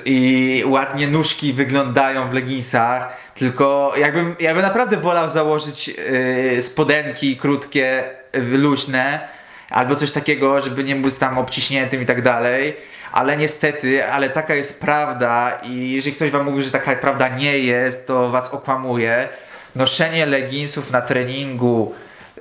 [0.05, 8.03] i ładnie nóżki wyglądają w leginsach, tylko jakbym, jakbym naprawdę wolał założyć yy, spodenki krótkie,
[8.33, 9.27] yy, luźne,
[9.73, 12.75] albo coś takiego, żeby nie być tam obciśniętym i tak dalej.
[13.11, 17.59] Ale niestety, ale taka jest prawda i jeżeli ktoś wam mówi, że taka prawda nie
[17.59, 19.29] jest, to was okłamuje.
[19.75, 21.93] Noszenie leginsów na treningu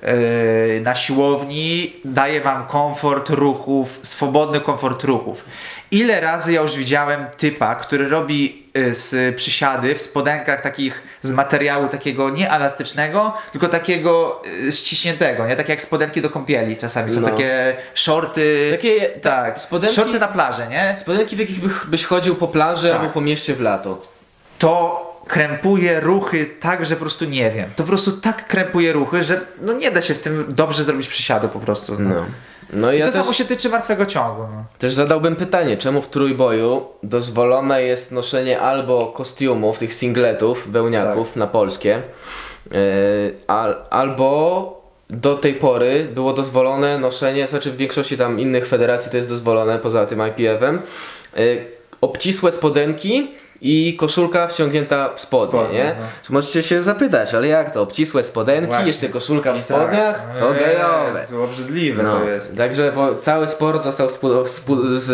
[0.02, 5.44] yy, na siłowni daje wam komfort ruchów, swobodny komfort ruchów.
[5.90, 8.61] Ile razy ja już widziałem typa, który robi
[8.92, 15.56] z przysiady w spodenkach takich z materiału takiego nie elastycznego, tylko takiego yy, ściśniętego, nie?
[15.56, 17.10] Takie jak spodenki do kąpieli czasami.
[17.10, 17.28] Są No.
[17.28, 18.68] takie shorty.
[18.70, 20.94] Takie- tak, spodenki- shorty na plażę, nie?
[20.98, 23.00] Spodenki, w jakich bych- byś chodził po plaży Tak.
[23.00, 24.02] albo po mieście w lato.
[24.58, 27.70] to krępuje ruchy tak, że po prostu nie wiem.
[27.76, 31.08] To po prostu tak krępuje ruchy, że no nie da się w tym dobrze zrobić
[31.08, 31.96] przysiadu po prostu.
[31.98, 32.14] No.
[32.14, 32.26] No.
[32.72, 34.42] No i I ja to też, samo się tyczy martwego ciągu.
[34.42, 34.64] No.
[34.78, 41.36] też zadałbym pytanie, czemu w trójboju dozwolone jest noszenie albo kostiumów, tych singletów, wełniaków Tak.
[41.36, 42.02] na polskie,
[42.70, 42.78] yy,
[43.46, 49.16] al, albo do tej pory było dozwolone noszenie, znaczy w większości tam innych federacji to
[49.16, 50.82] jest dozwolone, poza tym IPF-em,
[51.36, 51.64] yy,
[52.00, 53.30] obcisłe spodenki
[53.64, 55.94] i koszulka wciągnięta w spodnie, Spodnie, nie?
[56.00, 56.06] no.
[56.30, 57.82] Możecie się zapytać, ale jak to?
[57.82, 58.86] Obcisłe spodenki, Właśnie.
[58.86, 60.16] jeszcze koszulka w I spodniach?
[60.28, 60.38] tak.
[60.38, 61.20] To gejowe.
[61.20, 62.56] Jezu, obrzydliwe No, to jest.
[62.56, 64.08] Także cały sport został
[64.96, 65.12] z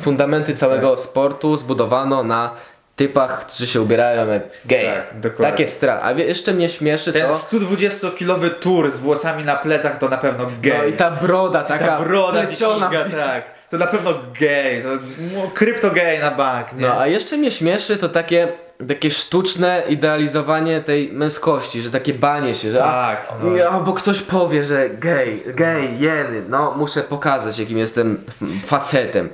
[0.00, 1.00] fundamenty całego Tak.
[1.00, 2.50] sportu zbudowano na
[2.96, 4.92] typach, którzy się ubierają jak geje.
[4.92, 5.50] Tak, dokładnie.
[5.52, 6.00] Takie stra.
[6.02, 7.34] A wie, jeszcze mnie śmieszy Ten to.
[7.34, 10.78] 120-kilowy tur z włosami na plecach to na pewno gej.
[10.78, 13.55] No i ta broda taka ta broda wikinga, tak.
[13.70, 14.82] To na pewno gej.
[14.82, 14.88] To
[15.34, 16.86] no, krypto gej na bank, nie?
[16.86, 18.48] No a jeszcze mnie śmieszy to takie
[18.88, 23.70] takie sztuczne idealizowanie tej męskości, że takie banie się, że Tak, a, no.
[23.70, 28.24] albo ktoś powie, że gej, gej, jeny, no muszę pokazać jakim jestem
[28.66, 29.28] facetem.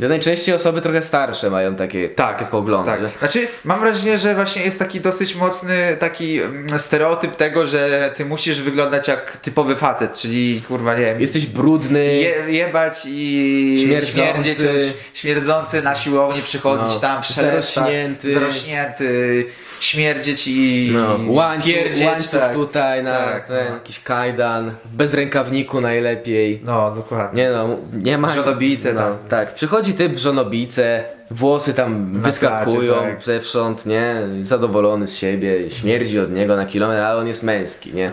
[0.00, 2.90] To najczęściej osoby trochę starsze mają takie, takie poglądy.
[2.90, 3.00] Tak.
[3.18, 8.24] Znaczy, mam wrażenie, że właśnie jest taki dosyć mocny taki mm, stereotyp tego, że ty
[8.24, 11.20] musisz wyglądać jak typowy facet, czyli kurwa nie wiem.
[11.20, 14.92] Jesteś brudny, Je, jebać i Śmierdzący.
[15.14, 18.32] śmierdzący na siłowni, przychodzić No, tam w szelestach, zarośnięty.
[18.32, 19.46] zarośnięty,
[19.84, 22.52] śmierdzieć i no, łańcuch, pierdzieć, łańcuch tak.
[22.52, 23.74] tutaj, na Tak, ten, no.
[23.74, 26.60] jakiś kajdan, w bezrękawniku najlepiej.
[26.64, 27.42] No, dokładnie.
[27.42, 28.28] Nie no, nie ma...
[28.28, 29.16] W żonobijce no, tam.
[29.28, 33.22] Tak, przychodzi typ w żonobijce, włosy tam Na wyskakują tak.
[33.22, 34.14] zewsząd, nie?
[34.42, 38.12] Zadowolony z siebie, śmierdzi od niego na kilometr, ale on jest męski, nie?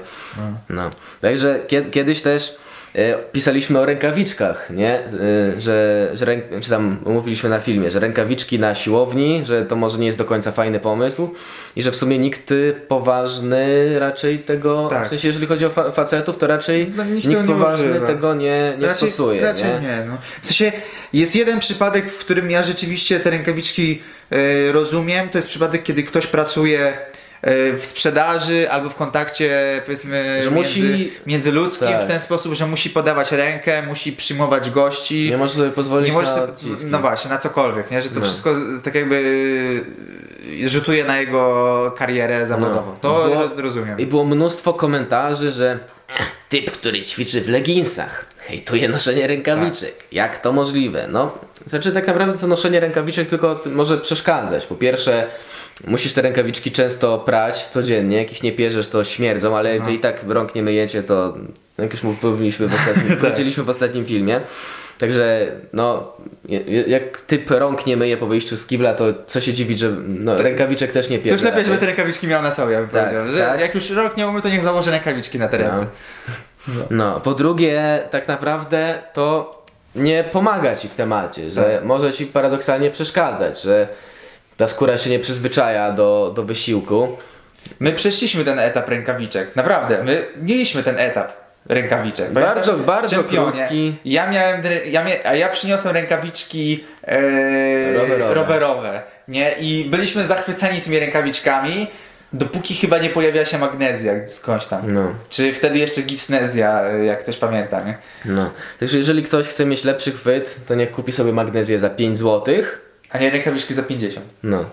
[0.70, 0.90] No.
[1.22, 2.56] Także kie- kiedyś też
[3.32, 5.00] pisaliśmy o rękawiczkach, nie?
[5.00, 5.06] E,
[5.62, 9.98] że, że ręk, czy tam mówiliśmy na filmie, że rękawiczki na siłowni, że to może
[9.98, 11.34] nie jest do końca fajny pomysł
[11.76, 12.54] i że w sumie nikt
[12.88, 15.06] poważny raczej tego, Tak.
[15.06, 18.08] w sensie jeżeli chodzi o fa- facetów, to raczej No, nikt nikt, poważny używa.
[18.08, 19.80] tego nie, nie raczej, stosuje, Raczej nie?
[19.88, 20.04] nie.
[20.08, 20.18] no.
[20.42, 20.72] W sensie
[21.14, 25.30] jest jeden przypadek, w którym ja rzeczywiście te rękawiczki e, rozumiem.
[25.30, 27.11] To jest przypadek, kiedy ktoś pracuje e,
[27.78, 32.04] w sprzedaży albo w kontakcie powiedzmy Że między, musi- międzyludzkim tak.
[32.04, 35.30] w ten sposób, że musi podawać rękę, musi przyjmować gości.
[35.32, 36.86] Nie możesz sobie pozwolić nie możesz na sobie- odciski.
[36.86, 38.02] No właśnie, na cokolwiek, nie?
[38.02, 38.26] że to No.
[38.26, 39.16] wszystko tak jakby
[40.64, 42.92] y, rzutuje na jego karierę zawodową.
[42.92, 42.98] No.
[43.02, 44.00] To Było- ro- rozumiem.
[44.00, 45.80] I było mnóstwo komentarzy, że
[46.20, 49.94] "Ech, typ, który ćwiczy w leginsach, hejtuje noszenie rękawiczek.
[50.12, 51.08] Jak to możliwe?
[51.12, 54.66] No, znaczy tak naprawdę to noszenie rękawiczek tylko może przeszkadzać.
[54.66, 55.28] Po pierwsze,
[55.88, 59.94] musisz te rękawiczki często prać codziennie, jak ich nie pierzesz to śmierdzą, ale jak wy
[59.94, 61.38] i tak rąk nie myjecie, to
[61.78, 64.42] jak już mówiliśmy w ostatnim, powiedzieliśmy w ostatnim filmie.
[64.98, 66.14] Także no,
[66.88, 70.38] jak typ rąk nie myje po wyjściu z kibla, to co się dziwić, że no,
[70.42, 71.34] rękawiczek też nie To pierze.
[71.36, 73.32] już lepiej, żeby te rękawiczki miał na sobie, ja bym Tak, powiedział.
[73.32, 73.60] Że tak.
[73.60, 75.76] jak już rok nie umie, to niech założy rękawiczki na te ręce.
[75.76, 75.86] No,
[77.24, 79.62] po drugie, tak naprawdę to
[79.96, 81.84] nie pomaga ci w temacie, że Tak.
[81.84, 83.88] może ci paradoksalnie przeszkadzać, że
[84.58, 87.18] ta skóra się nie przyzwyczaja do, do wysiłku.
[87.80, 89.56] My przeszliśmy ten etap rękawiczek.
[89.56, 91.32] Naprawdę, my mieliśmy ten etap
[91.70, 92.32] rękawiczek.
[92.32, 92.86] Bardzo- Pamiętasz?
[92.88, 93.52] bardzo Czempionie.
[93.58, 93.96] krótki.
[94.06, 98.34] Ja miałem, ja mia, a ja przyniosłem rękawiczki e, Rowerowe.
[98.34, 99.02] rowerowe.
[99.28, 99.52] Nie?
[99.60, 101.88] I byliśmy zachwyceni tymi rękawiczkami,
[102.34, 104.94] dopóki chyba nie pojawiła się magnezja skądś tam.
[104.94, 107.98] No, Czy wtedy jeszcze gipsnezja, e, jak ktoś pamięta, nie?
[108.26, 108.52] no.
[108.82, 112.56] Jeżeli ktoś chce mieć lepszy chwyt, to niech kupi sobie magnezję za 5 zł.
[113.10, 114.26] A nie rękawiczki za 50.
[114.44, 114.66] No.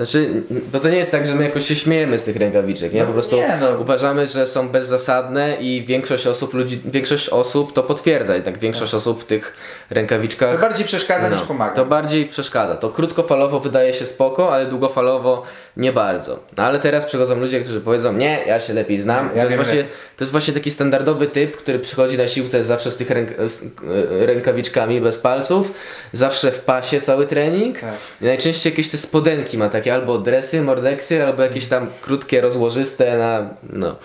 [0.00, 0.42] Znaczy,
[0.72, 3.00] bo to nie jest tak, że my jakoś się śmiejemy z tych rękawiczek, nie?
[3.00, 3.78] No Po prostu nie, no.
[3.78, 8.94] uważamy, że są bezzasadne i większość osób, ludzi, większość osób to potwierdza i tak większość
[8.94, 9.54] osób w tych
[9.90, 11.74] rękawiczkach To bardziej przeszkadza niż No, pomaga.
[11.74, 12.76] To bardziej przeszkadza.
[12.76, 15.42] To krótkofalowo wydaje się spoko, ale długofalowo
[15.76, 16.40] nie bardzo.
[16.56, 19.30] No ale teraz przychodzą ludzie, którzy powiedzą, nie, ja się lepiej znam.
[19.34, 19.82] Ja to, jest właśnie,
[20.16, 24.26] to jest właśnie taki standardowy typ, który przychodzi na siłce zawsze z tych ręk e,
[24.26, 25.72] rękawiczkami bez palców,
[26.12, 27.80] zawsze w pasie cały trening.
[27.80, 27.94] Tak.
[28.20, 33.18] I najczęściej jakieś te spodenki ma takie albo dresy, mordeksy, albo jakieś tam krótkie, rozłożyste
[33.18, 33.96] na, no.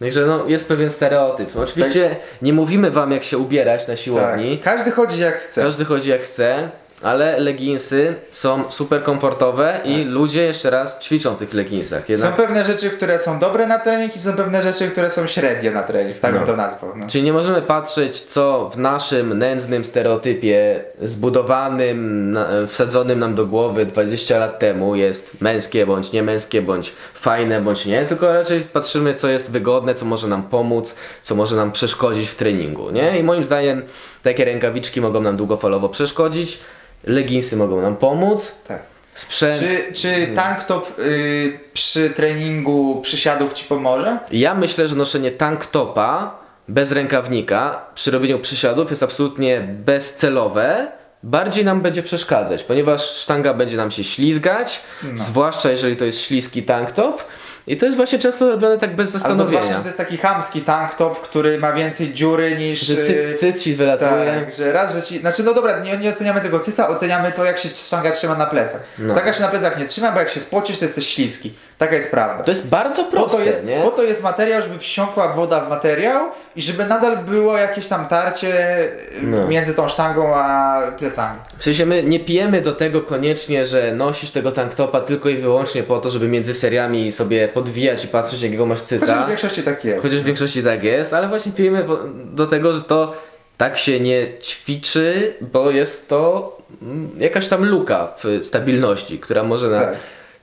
[0.00, 1.54] Także no, jest pewien stereotyp.
[1.54, 4.58] No, oczywiście nie mówimy wam jak się ubierać na siłowni.
[4.58, 4.74] Tak.
[4.74, 5.62] Każdy chodzi jak chce.
[5.62, 6.70] Każdy chodzi jak chce,
[7.02, 12.00] ale leginsy są super komfortowe i ludzie jeszcze raz ćwiczą w tych leginsach.
[12.06, 15.26] Są Jednak, pewne rzeczy, które są dobre na trening i są pewne rzeczy, które są
[15.26, 16.46] średnie na trening, tak bym No.
[16.46, 16.92] to nazwał.
[16.96, 17.06] No.
[17.08, 22.38] Czyli nie możemy patrzeć, co w naszym nędznym stereotypie zbudowanym,
[22.68, 28.04] wsadzonym nam do głowy 20 lat temu jest męskie bądź niemęskie, bądź fajne bądź nie,
[28.04, 32.34] tylko raczej patrzymy, co jest wygodne, co może nam pomóc, co może nam przeszkodzić w
[32.34, 32.90] treningu.
[32.90, 33.18] Nie?
[33.18, 33.82] I moim zdaniem
[34.22, 36.58] takie rękawiczki mogą nam długofalowo przeszkodzić,
[37.04, 38.52] leginsy mogą nam pomóc.
[38.68, 38.82] Tak.
[39.14, 39.58] Sprzęt.
[39.58, 44.18] Czy, czy tank top y, przy treningu przysiadów ci pomoże?
[44.30, 46.38] Ja myślę, że noszenie tank topa
[46.68, 50.92] bez rękawnika przy robieniu przysiadów jest absolutnie bezcelowe.
[51.22, 54.80] Bardziej nam będzie przeszkadzać, ponieważ sztanga będzie nam się ślizgać,
[55.14, 57.24] zwłaszcza jeżeli to jest śliski tank top.
[57.66, 59.48] I to jest właśnie często robione tak bez Albo zastanowienia.
[59.48, 62.80] zwłaszcza, że to jest taki chamski tank top, który ma więcej dziury niż...
[62.80, 64.44] Że cyc, cyc ci wylatuje.
[64.46, 65.18] Tak, że raz, że ci...
[65.18, 68.46] Znaczy no dobra, nie, nie oceniamy tego cyca, oceniamy to jak się sztanga trzyma na
[68.46, 68.82] plecach.
[68.98, 69.14] No.
[69.14, 71.54] Sztanga się na plecach nie trzyma, bo jak się spocisz, to jesteś śliski.
[71.80, 72.44] Taka jest prawda.
[72.44, 73.80] To jest bardzo Po proste, to, jest, nie?
[73.82, 78.08] po to jest materiał, żeby wsiąkła woda w materiał i żeby nadal było jakieś tam
[78.08, 78.90] tarcie y,
[79.22, 79.46] No.
[79.46, 81.38] między tą sztangą a plecami.
[81.58, 85.82] W sensie my nie pijemy do tego koniecznie, że nosisz tego tanktopa tylko i wyłącznie
[85.82, 89.24] po to, żeby między seriami sobie podwijać i patrzeć jakiego masz Chociaż cyca.
[89.24, 90.02] w większości tak jest.
[90.02, 91.86] Chociaż w większości tak jest, ale właśnie pijemy
[92.24, 93.14] do tego, że to
[93.56, 99.68] tak się nie ćwiczy, bo jest to mm, jakaś tam luka w stabilności, która może
[99.68, 99.80] na...
[99.80, 99.94] Tak.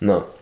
[0.02, 0.37] No.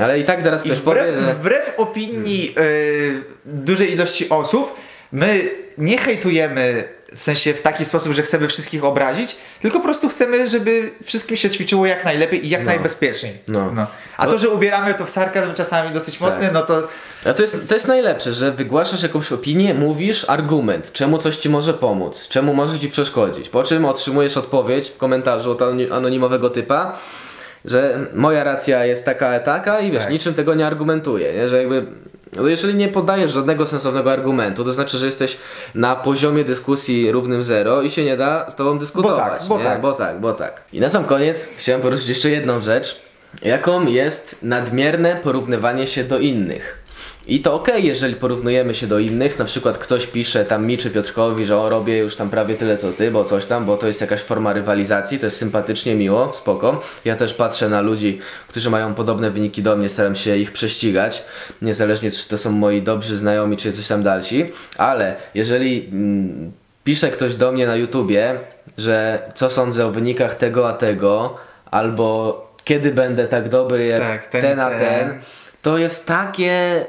[0.00, 1.34] Ale i tak zaraz I ktoś wbrew, powie, że...
[1.34, 4.74] wbrew opinii y, dużej ilości osób,
[5.12, 6.84] my nie hejtujemy
[7.16, 11.36] w sensie w taki sposób, że chcemy wszystkich obrazić, tylko po prostu chcemy, żeby wszystkim
[11.36, 12.66] się ćwiczyło jak najlepiej i jak No.
[12.66, 13.32] najbezpieczniej.
[13.48, 13.86] No.
[14.16, 16.52] A to, że ubieramy to w sarkazm czasami dosyć mocny, Tak.
[16.52, 16.88] no to
[17.26, 21.48] A to jest, to jest najlepsze, że wygłaszasz jakąś opinię, mówisz argument, czemu coś ci
[21.48, 26.50] może pomóc, czemu może ci przeszkodzić, po czym otrzymujesz odpowiedź w komentarzu od anoni- anonimowego
[26.50, 26.98] typa,
[27.70, 30.12] że moja racja jest taka, taka i wiesz, Tak.
[30.12, 31.48] niczym tego nie argumentuje, nie?
[31.48, 31.86] że jakby
[32.36, 35.38] No jeżeli nie podajesz żadnego sensownego argumentu, to znaczy, że jesteś
[35.74, 39.38] na poziomie dyskusji równym zero i się nie da z tobą dyskutować.
[39.38, 39.80] tak, bo tak.
[39.80, 40.62] bo tak, bo tak.
[40.72, 43.00] I na sam koniec chciałem poruszyć jeszcze jedną rzecz,
[43.42, 46.78] jaką jest nadmierne porównywanie się do innych.
[47.28, 50.90] I to okej, jeżeli porównujemy się do innych, na przykład ktoś pisze tam mi czy
[50.90, 53.86] Piotrkowi, że o robię już tam prawie tyle co ty, bo coś tam, bo to
[53.86, 56.82] jest jakaś forma rywalizacji, to jest sympatycznie, miło, spoko.
[57.04, 58.18] Ja też patrzę na ludzi,
[58.48, 61.22] którzy mają podobne wyniki do mnie, staram się ich prześcigać,
[61.62, 66.52] niezależnie czy to są moi dobrzy znajomi, czy coś tam dalsi, ale jeżeli mm,
[66.84, 68.38] pisze ktoś do mnie na YouTubie,
[68.78, 71.36] że co sądzę o wynikach tego a tego,
[71.70, 74.78] albo kiedy będę tak dobry jak Tak, ten ten, a ten.
[74.78, 75.18] ten,
[75.62, 76.86] to jest takie.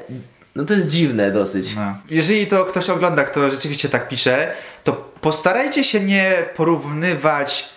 [0.56, 1.74] No to jest dziwne dosyć.
[1.76, 1.94] No.
[2.10, 4.52] Jeżeli to ktoś ogląda, kto rzeczywiście tak pisze,
[4.84, 7.68] to postarajcie się nie porównywać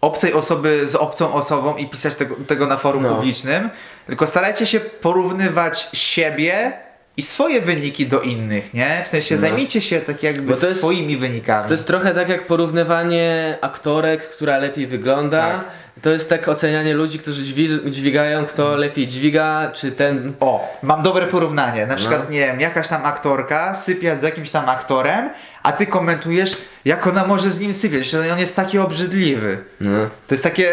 [0.00, 3.14] obcej osoby z obcą osobą i pisać tego, tego na forum No.
[3.14, 3.70] publicznym,
[4.06, 6.72] tylko starajcie się porównywać siebie
[7.16, 9.02] i swoje wyniki do innych, nie?
[9.04, 9.40] W sensie No.
[9.40, 11.66] zajmijcie się tak jakby to jest- swoimi wynikami.
[11.68, 15.50] To jest trochę tak jak porównywanie aktorek, która lepiej wygląda.
[15.50, 15.64] Tak.
[16.02, 20.32] To jest tak ocenianie ludzi, którzy dźwi- dźwigają, kto lepiej dźwiga, czy ten.
[20.40, 21.86] O, mam dobre porównanie.
[21.86, 22.30] Na przykład, No.
[22.30, 25.30] nie wiem, jakaś tam aktorka sypia z jakimś tam aktorem,
[25.62, 29.58] a ty komentujesz, jak ona może z nim sypiać, że on jest taki obrzydliwy.
[29.80, 29.98] No.
[30.28, 30.72] To jest takie...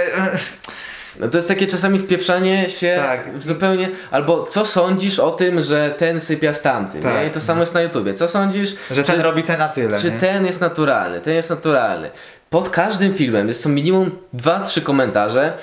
[1.20, 3.38] No to jest takie czasami wpieprzanie się Tak.
[3.38, 3.90] w zupełnie.
[4.12, 7.02] Albo co sądzisz o tym, że ten sypia z tamtym?
[7.02, 7.16] Tak.
[7.16, 7.28] Nie?
[7.28, 8.14] I to samo jest na YouTubie.
[8.14, 10.02] Co sądzisz, Że ten robi ten na tyle.
[10.02, 10.20] Czy nie?
[10.20, 12.10] ten jest naturalny, ten jest naturalny.
[12.54, 15.54] Pod każdym filmem jest są minimum 2-3 komentarze,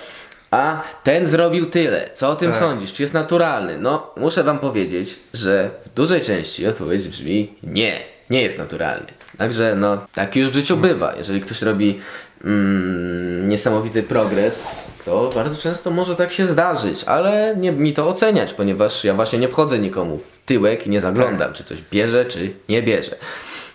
[0.50, 2.10] a ten zrobił tyle.
[2.14, 2.60] Co o tym Tak.
[2.60, 2.92] sądzisz?
[2.92, 3.78] Czy jest naturalny?
[3.78, 9.06] No, muszę wam powiedzieć, że w dużej części odpowiedź brzmi nie, nie jest naturalny.
[9.38, 11.14] Także no, tak już w życiu bywa.
[11.16, 12.00] Jeżeli ktoś robi
[12.44, 18.52] mm, niesamowity progres, to bardzo często może tak się zdarzyć, ale nie mi to oceniać,
[18.52, 22.50] ponieważ ja właśnie nie wchodzę nikomu w tyłek i nie zaglądam, czy coś bierze, czy
[22.68, 23.16] nie bierze.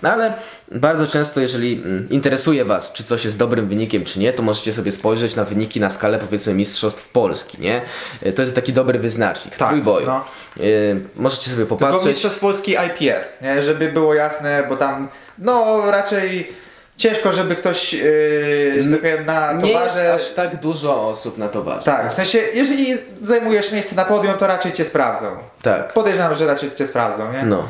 [0.03, 0.33] No ale
[0.71, 4.73] bardzo często, jeżeli mm, interesuje Was, czy coś jest dobrym wynikiem, czy nie, to możecie
[4.73, 7.81] sobie spojrzeć na wyniki na skalę powiedzmy Mistrzostw Polski, nie?
[8.25, 10.05] Y, To jest taki dobry wyznacznik Tak, trójboju.
[10.05, 10.25] no.
[10.59, 12.07] Y, możecie sobie Tylko popatrzeć.
[12.07, 13.61] Mistrzostw Polski IPF, nie?
[13.63, 16.51] żeby było jasne, bo tam no raczej
[16.97, 20.13] ciężko, żeby ktoś yy, że tak powiem, na Nie jest towarze...
[20.13, 21.85] aż tak dużo osób na towarze.
[21.85, 25.27] Tak, w sensie, jeżeli zajmujesz miejsce na podium, to raczej cię sprawdzą.
[25.61, 25.93] Tak.
[25.93, 27.43] Podejrzewam, że raczej cię sprawdzą, nie?
[27.43, 27.67] No.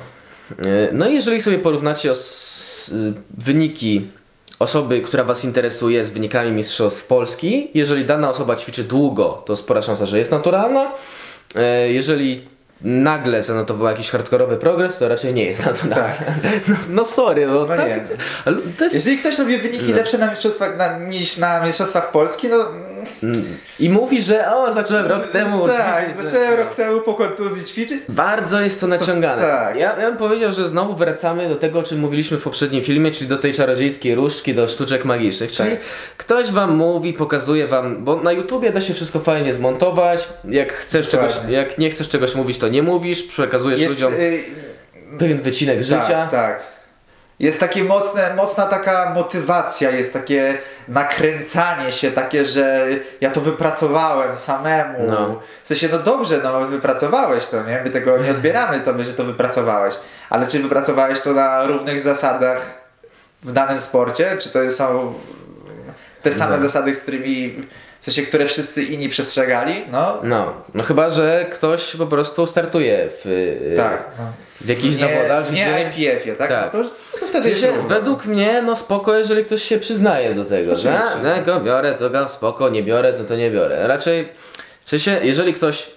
[0.52, 4.08] Y, No i jeżeli sobie porównacie os- y, wyniki
[4.60, 9.82] osoby, która Was interesuje z wynikami Mistrzostw Polski, jeżeli dana osoba ćwiczy długo, to spora
[9.82, 10.92] szansa, że jest naturalna.
[11.56, 16.14] Y, Jeżeli nagle zanotowała jakiś hardkorowy progres, to raczej nie jest naturalna.
[16.68, 18.02] No, no sorry, no, No tak, nie.
[18.46, 19.96] ale to jest Jeżeli ktoś robi wyniki No.
[19.96, 22.58] lepsze na mistrzostwach na, niż na mistrzostwach Polski, no
[23.80, 25.68] I mówi, że o, zacząłem rok temu.
[25.68, 26.58] tak, ćwiczyć, zacząłem no.
[26.64, 28.00] rok temu po kontuzji ćwiczyć.
[28.10, 29.42] Bardzo jest to naciągane.
[29.42, 29.76] tak.
[29.78, 33.12] Ja, ja bym powiedział, że znowu wracamy do tego, o czym mówiliśmy w poprzednim filmie,
[33.12, 35.52] czyli do tej czarodziejskiej różdżki, do sztuczek magicznych.
[35.52, 35.80] Czyli Tak.
[36.18, 40.28] ktoś wam mówi, pokazuje wam, bo na YouTubie da się wszystko fajnie zmontować.
[40.46, 44.40] Jak chcesz czegoś, jak nie chcesz czegoś mówić, to nie mówisz, przekazujesz Jest, ludziom y,
[45.20, 46.02] pewien wycinek życia.
[46.02, 46.75] Tak, tak.
[47.40, 50.58] Jest takie mocne, mocna taka motywacja, jest takie
[50.88, 52.88] nakręcanie się, takie, że
[53.22, 55.00] ja to wypracowałem samemu.
[55.08, 55.40] No.
[55.64, 57.82] W sensie, no dobrze, no wypracowałeś to, nie?
[57.84, 59.96] My tego nie odbieramy tobie, że to wypracowałeś.
[60.30, 62.84] Ale czy wypracowałeś to na równych zasadach
[63.44, 64.38] w danym sporcie?
[64.42, 65.14] Czy to są
[66.22, 66.62] te same No.
[66.62, 67.62] zasady, z którymi,
[68.02, 69.84] w sensie, które wszyscy inni przestrzegali?
[69.92, 74.06] No, No, no chyba, że ktoś po prostu startuje w, y, tak.
[74.20, 74.24] No.
[74.62, 75.52] w jakichś nie, zawodach.
[75.52, 76.50] Nie gdzie- IPF-ie, tak?
[76.50, 76.74] Tak.
[76.74, 76.90] No to,
[77.20, 77.84] to wtedy równo.
[77.84, 82.10] według mnie, no spoko, jeżeli ktoś się przyznaje do tego, że a, go biorę, to
[82.10, 83.88] go spoko, nie biorę, to to nie biorę.
[83.88, 84.30] Raczej,
[84.86, 85.88] w sensie, jeżeli ktoś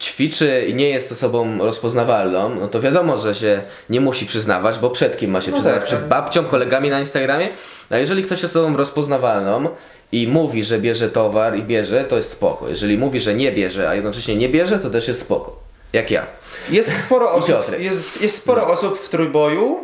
[0.00, 4.90] ćwiczy i nie jest osobą rozpoznawalną, no to wiadomo, że się nie musi przyznawać, bo
[4.90, 5.80] przed kim ma się No przyznawać?
[5.80, 6.08] tak, przed tak.
[6.08, 7.48] babcią, kolegami na Instagramie?
[7.90, 9.68] A jeżeli ktoś jest osobą rozpoznawalną
[10.12, 12.68] i mówi, że bierze towar i bierze, to jest spoko.
[12.68, 15.56] Jeżeli mówi, że nie bierze, a jednocześnie nie bierze, to też jest spoko.
[15.92, 16.26] Jak ja.
[16.70, 19.80] Jest sporo osób, jest, jest sporo osób w trójboju,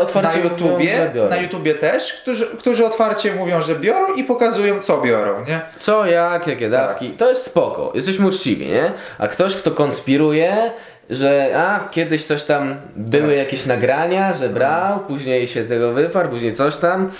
[0.00, 1.30] Otwarcie na mówią, YouTubie, biorą.
[1.30, 5.60] na YouTubie też, którzy, którzy otwarcie mówią, że biorą i pokazują co biorą, nie?
[5.78, 6.86] Co, jak, jakie Tak.
[6.88, 8.92] dawki, to jest spoko, jesteśmy uczciwi, nie?
[9.18, 10.70] A ktoś, kto konspiruje,
[11.10, 13.36] że a, kiedyś coś tam, były Tak.
[13.36, 17.10] jakieś nagrania, że brał, później się tego wyparł, później coś tam,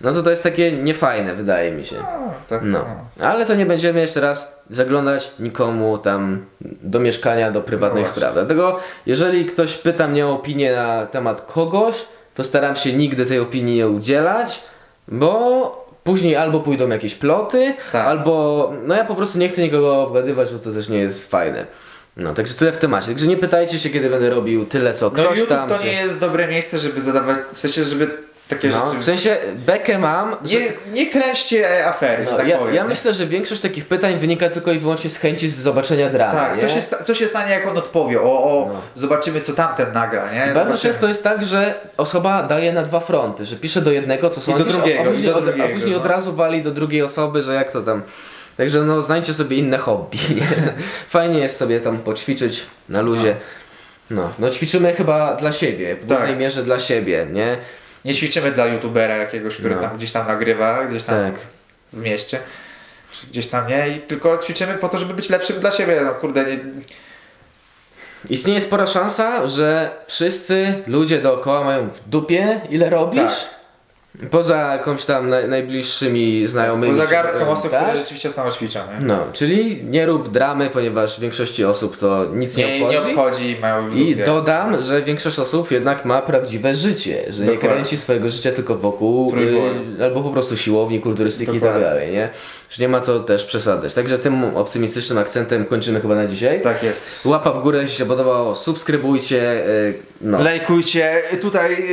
[0.00, 1.96] no to to jest takie niefajne, wydaje mi się.
[1.96, 2.84] No, tak, No,
[3.20, 6.44] ale to nie będziemy jeszcze raz zaglądać nikomu tam
[6.82, 8.20] do mieszkania, do prywatnych No właśnie.
[8.20, 8.34] spraw.
[8.34, 13.38] Dlatego, jeżeli ktoś pyta mnie o opinię na temat kogoś, to staram się nigdy tej
[13.40, 14.62] opinii nie udzielać,
[15.08, 18.06] bo później albo pójdą jakieś ploty, Tak.
[18.06, 21.66] albo no ja po prostu nie chcę nikogo obgadywać, bo to też nie jest fajne.
[22.16, 23.06] No, także tyle w temacie.
[23.08, 25.68] Także nie pytajcie się, kiedy będę robił tyle, co No ktoś YouTube tam.
[25.68, 28.10] to nie jest dobre miejsce, żeby zadawać, w sensie, żeby
[28.48, 28.98] takie no, rzeczy...
[28.98, 30.60] w sensie bekę mam, że...
[30.60, 32.74] Nie, nie kręćcie afery, że No, tak ja, powiem.
[32.74, 32.88] ja nie?
[32.88, 36.32] myślę, że większość takich pytań wynika tylko i wyłącznie z chęci z zobaczenia dramy.
[36.38, 36.62] Tak, nie?
[36.62, 38.20] co się, co się stanie, jak on odpowie?
[38.20, 38.80] O, o No.
[38.94, 40.52] zobaczymy, co tamten nagra, nie?
[40.54, 44.40] Bardzo często jest tak, że osoba daje na dwa fronty, że pisze do jednego, co
[44.40, 45.98] I sądzisz, do drugiego, a, później, i do od, drugiego, a później no.
[45.98, 48.02] od razu wali do drugiej osoby, że jak to tam.
[48.56, 50.18] Także no znajdźcie sobie inne hobby.
[51.08, 53.36] Fajnie jest sobie tam poćwiczyć na luzie.
[54.10, 56.38] No, no ćwiczymy chyba dla siebie, w głównej Tak.
[56.38, 57.56] mierze dla siebie, nie?
[58.04, 59.80] Nie ćwiczymy dla youtubera jakiegoś, który No.
[59.82, 61.40] tam gdzieś tam nagrywa, gdzieś tam Tak.
[61.92, 62.38] w mieście.
[63.12, 66.00] Czy gdzieś tam nie, i tylko ćwiczymy po to, żeby być lepszym dla siebie.
[66.04, 66.58] No kurde, nie,
[68.30, 73.20] Istnieje spora szansa, że wszyscy ludzie dookoła mają w dupie, ile robisz.
[73.20, 73.57] Tak.
[74.30, 76.92] Poza jakąś tam naj, najbliższymi znajomymi.
[76.96, 77.82] poza garstką osób, tak?
[77.84, 78.80] które rzeczywiście nami ćwiczą.
[79.00, 83.06] Nie, No, czyli nie rób dramy, ponieważ większości osób to nic nie, nie, obchodzi.
[83.06, 87.50] nie obchodzi, mają w I dodam, że większość osób jednak ma prawdziwe życie, że nie
[87.52, 87.70] Dokładnie.
[87.76, 89.34] kręci swojego życia tylko wokół
[89.98, 91.84] y, albo po prostu siłowni, kulturystyki i tak Dokładnie.
[91.86, 92.28] dalej, nie?
[92.70, 93.94] Że nie ma co też przesadzać.
[93.94, 96.60] Także tym optymistycznym akcentem kończymy chyba na dzisiaj.
[96.60, 97.10] Tak jest.
[97.24, 100.42] Łapa w górę, jeśli się podobało, subskrybujcie, y, no.
[100.42, 101.88] Lajkujcie, tutaj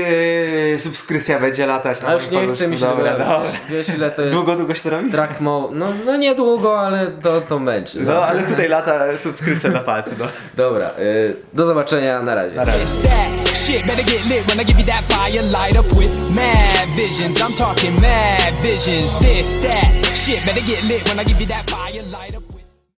[0.72, 3.42] yy, subskrypcja będzie latać na A już nie chce mi się Dobra, dobra.
[3.70, 5.12] Wiesz ile to jest Długo, długo się to robi?
[5.12, 5.76] track mode?
[5.76, 8.02] No, no niedługo, ale to, to męczy.
[8.02, 10.26] No, ale tutaj lata subskrypcja na palcu, no.
[10.56, 12.56] Dobra, y, do zobaczenia, na razie.
[12.56, 12.80] Na razie.
[20.26, 20.44] shit.
[20.44, 22.45] Better get lit when I give you that fire.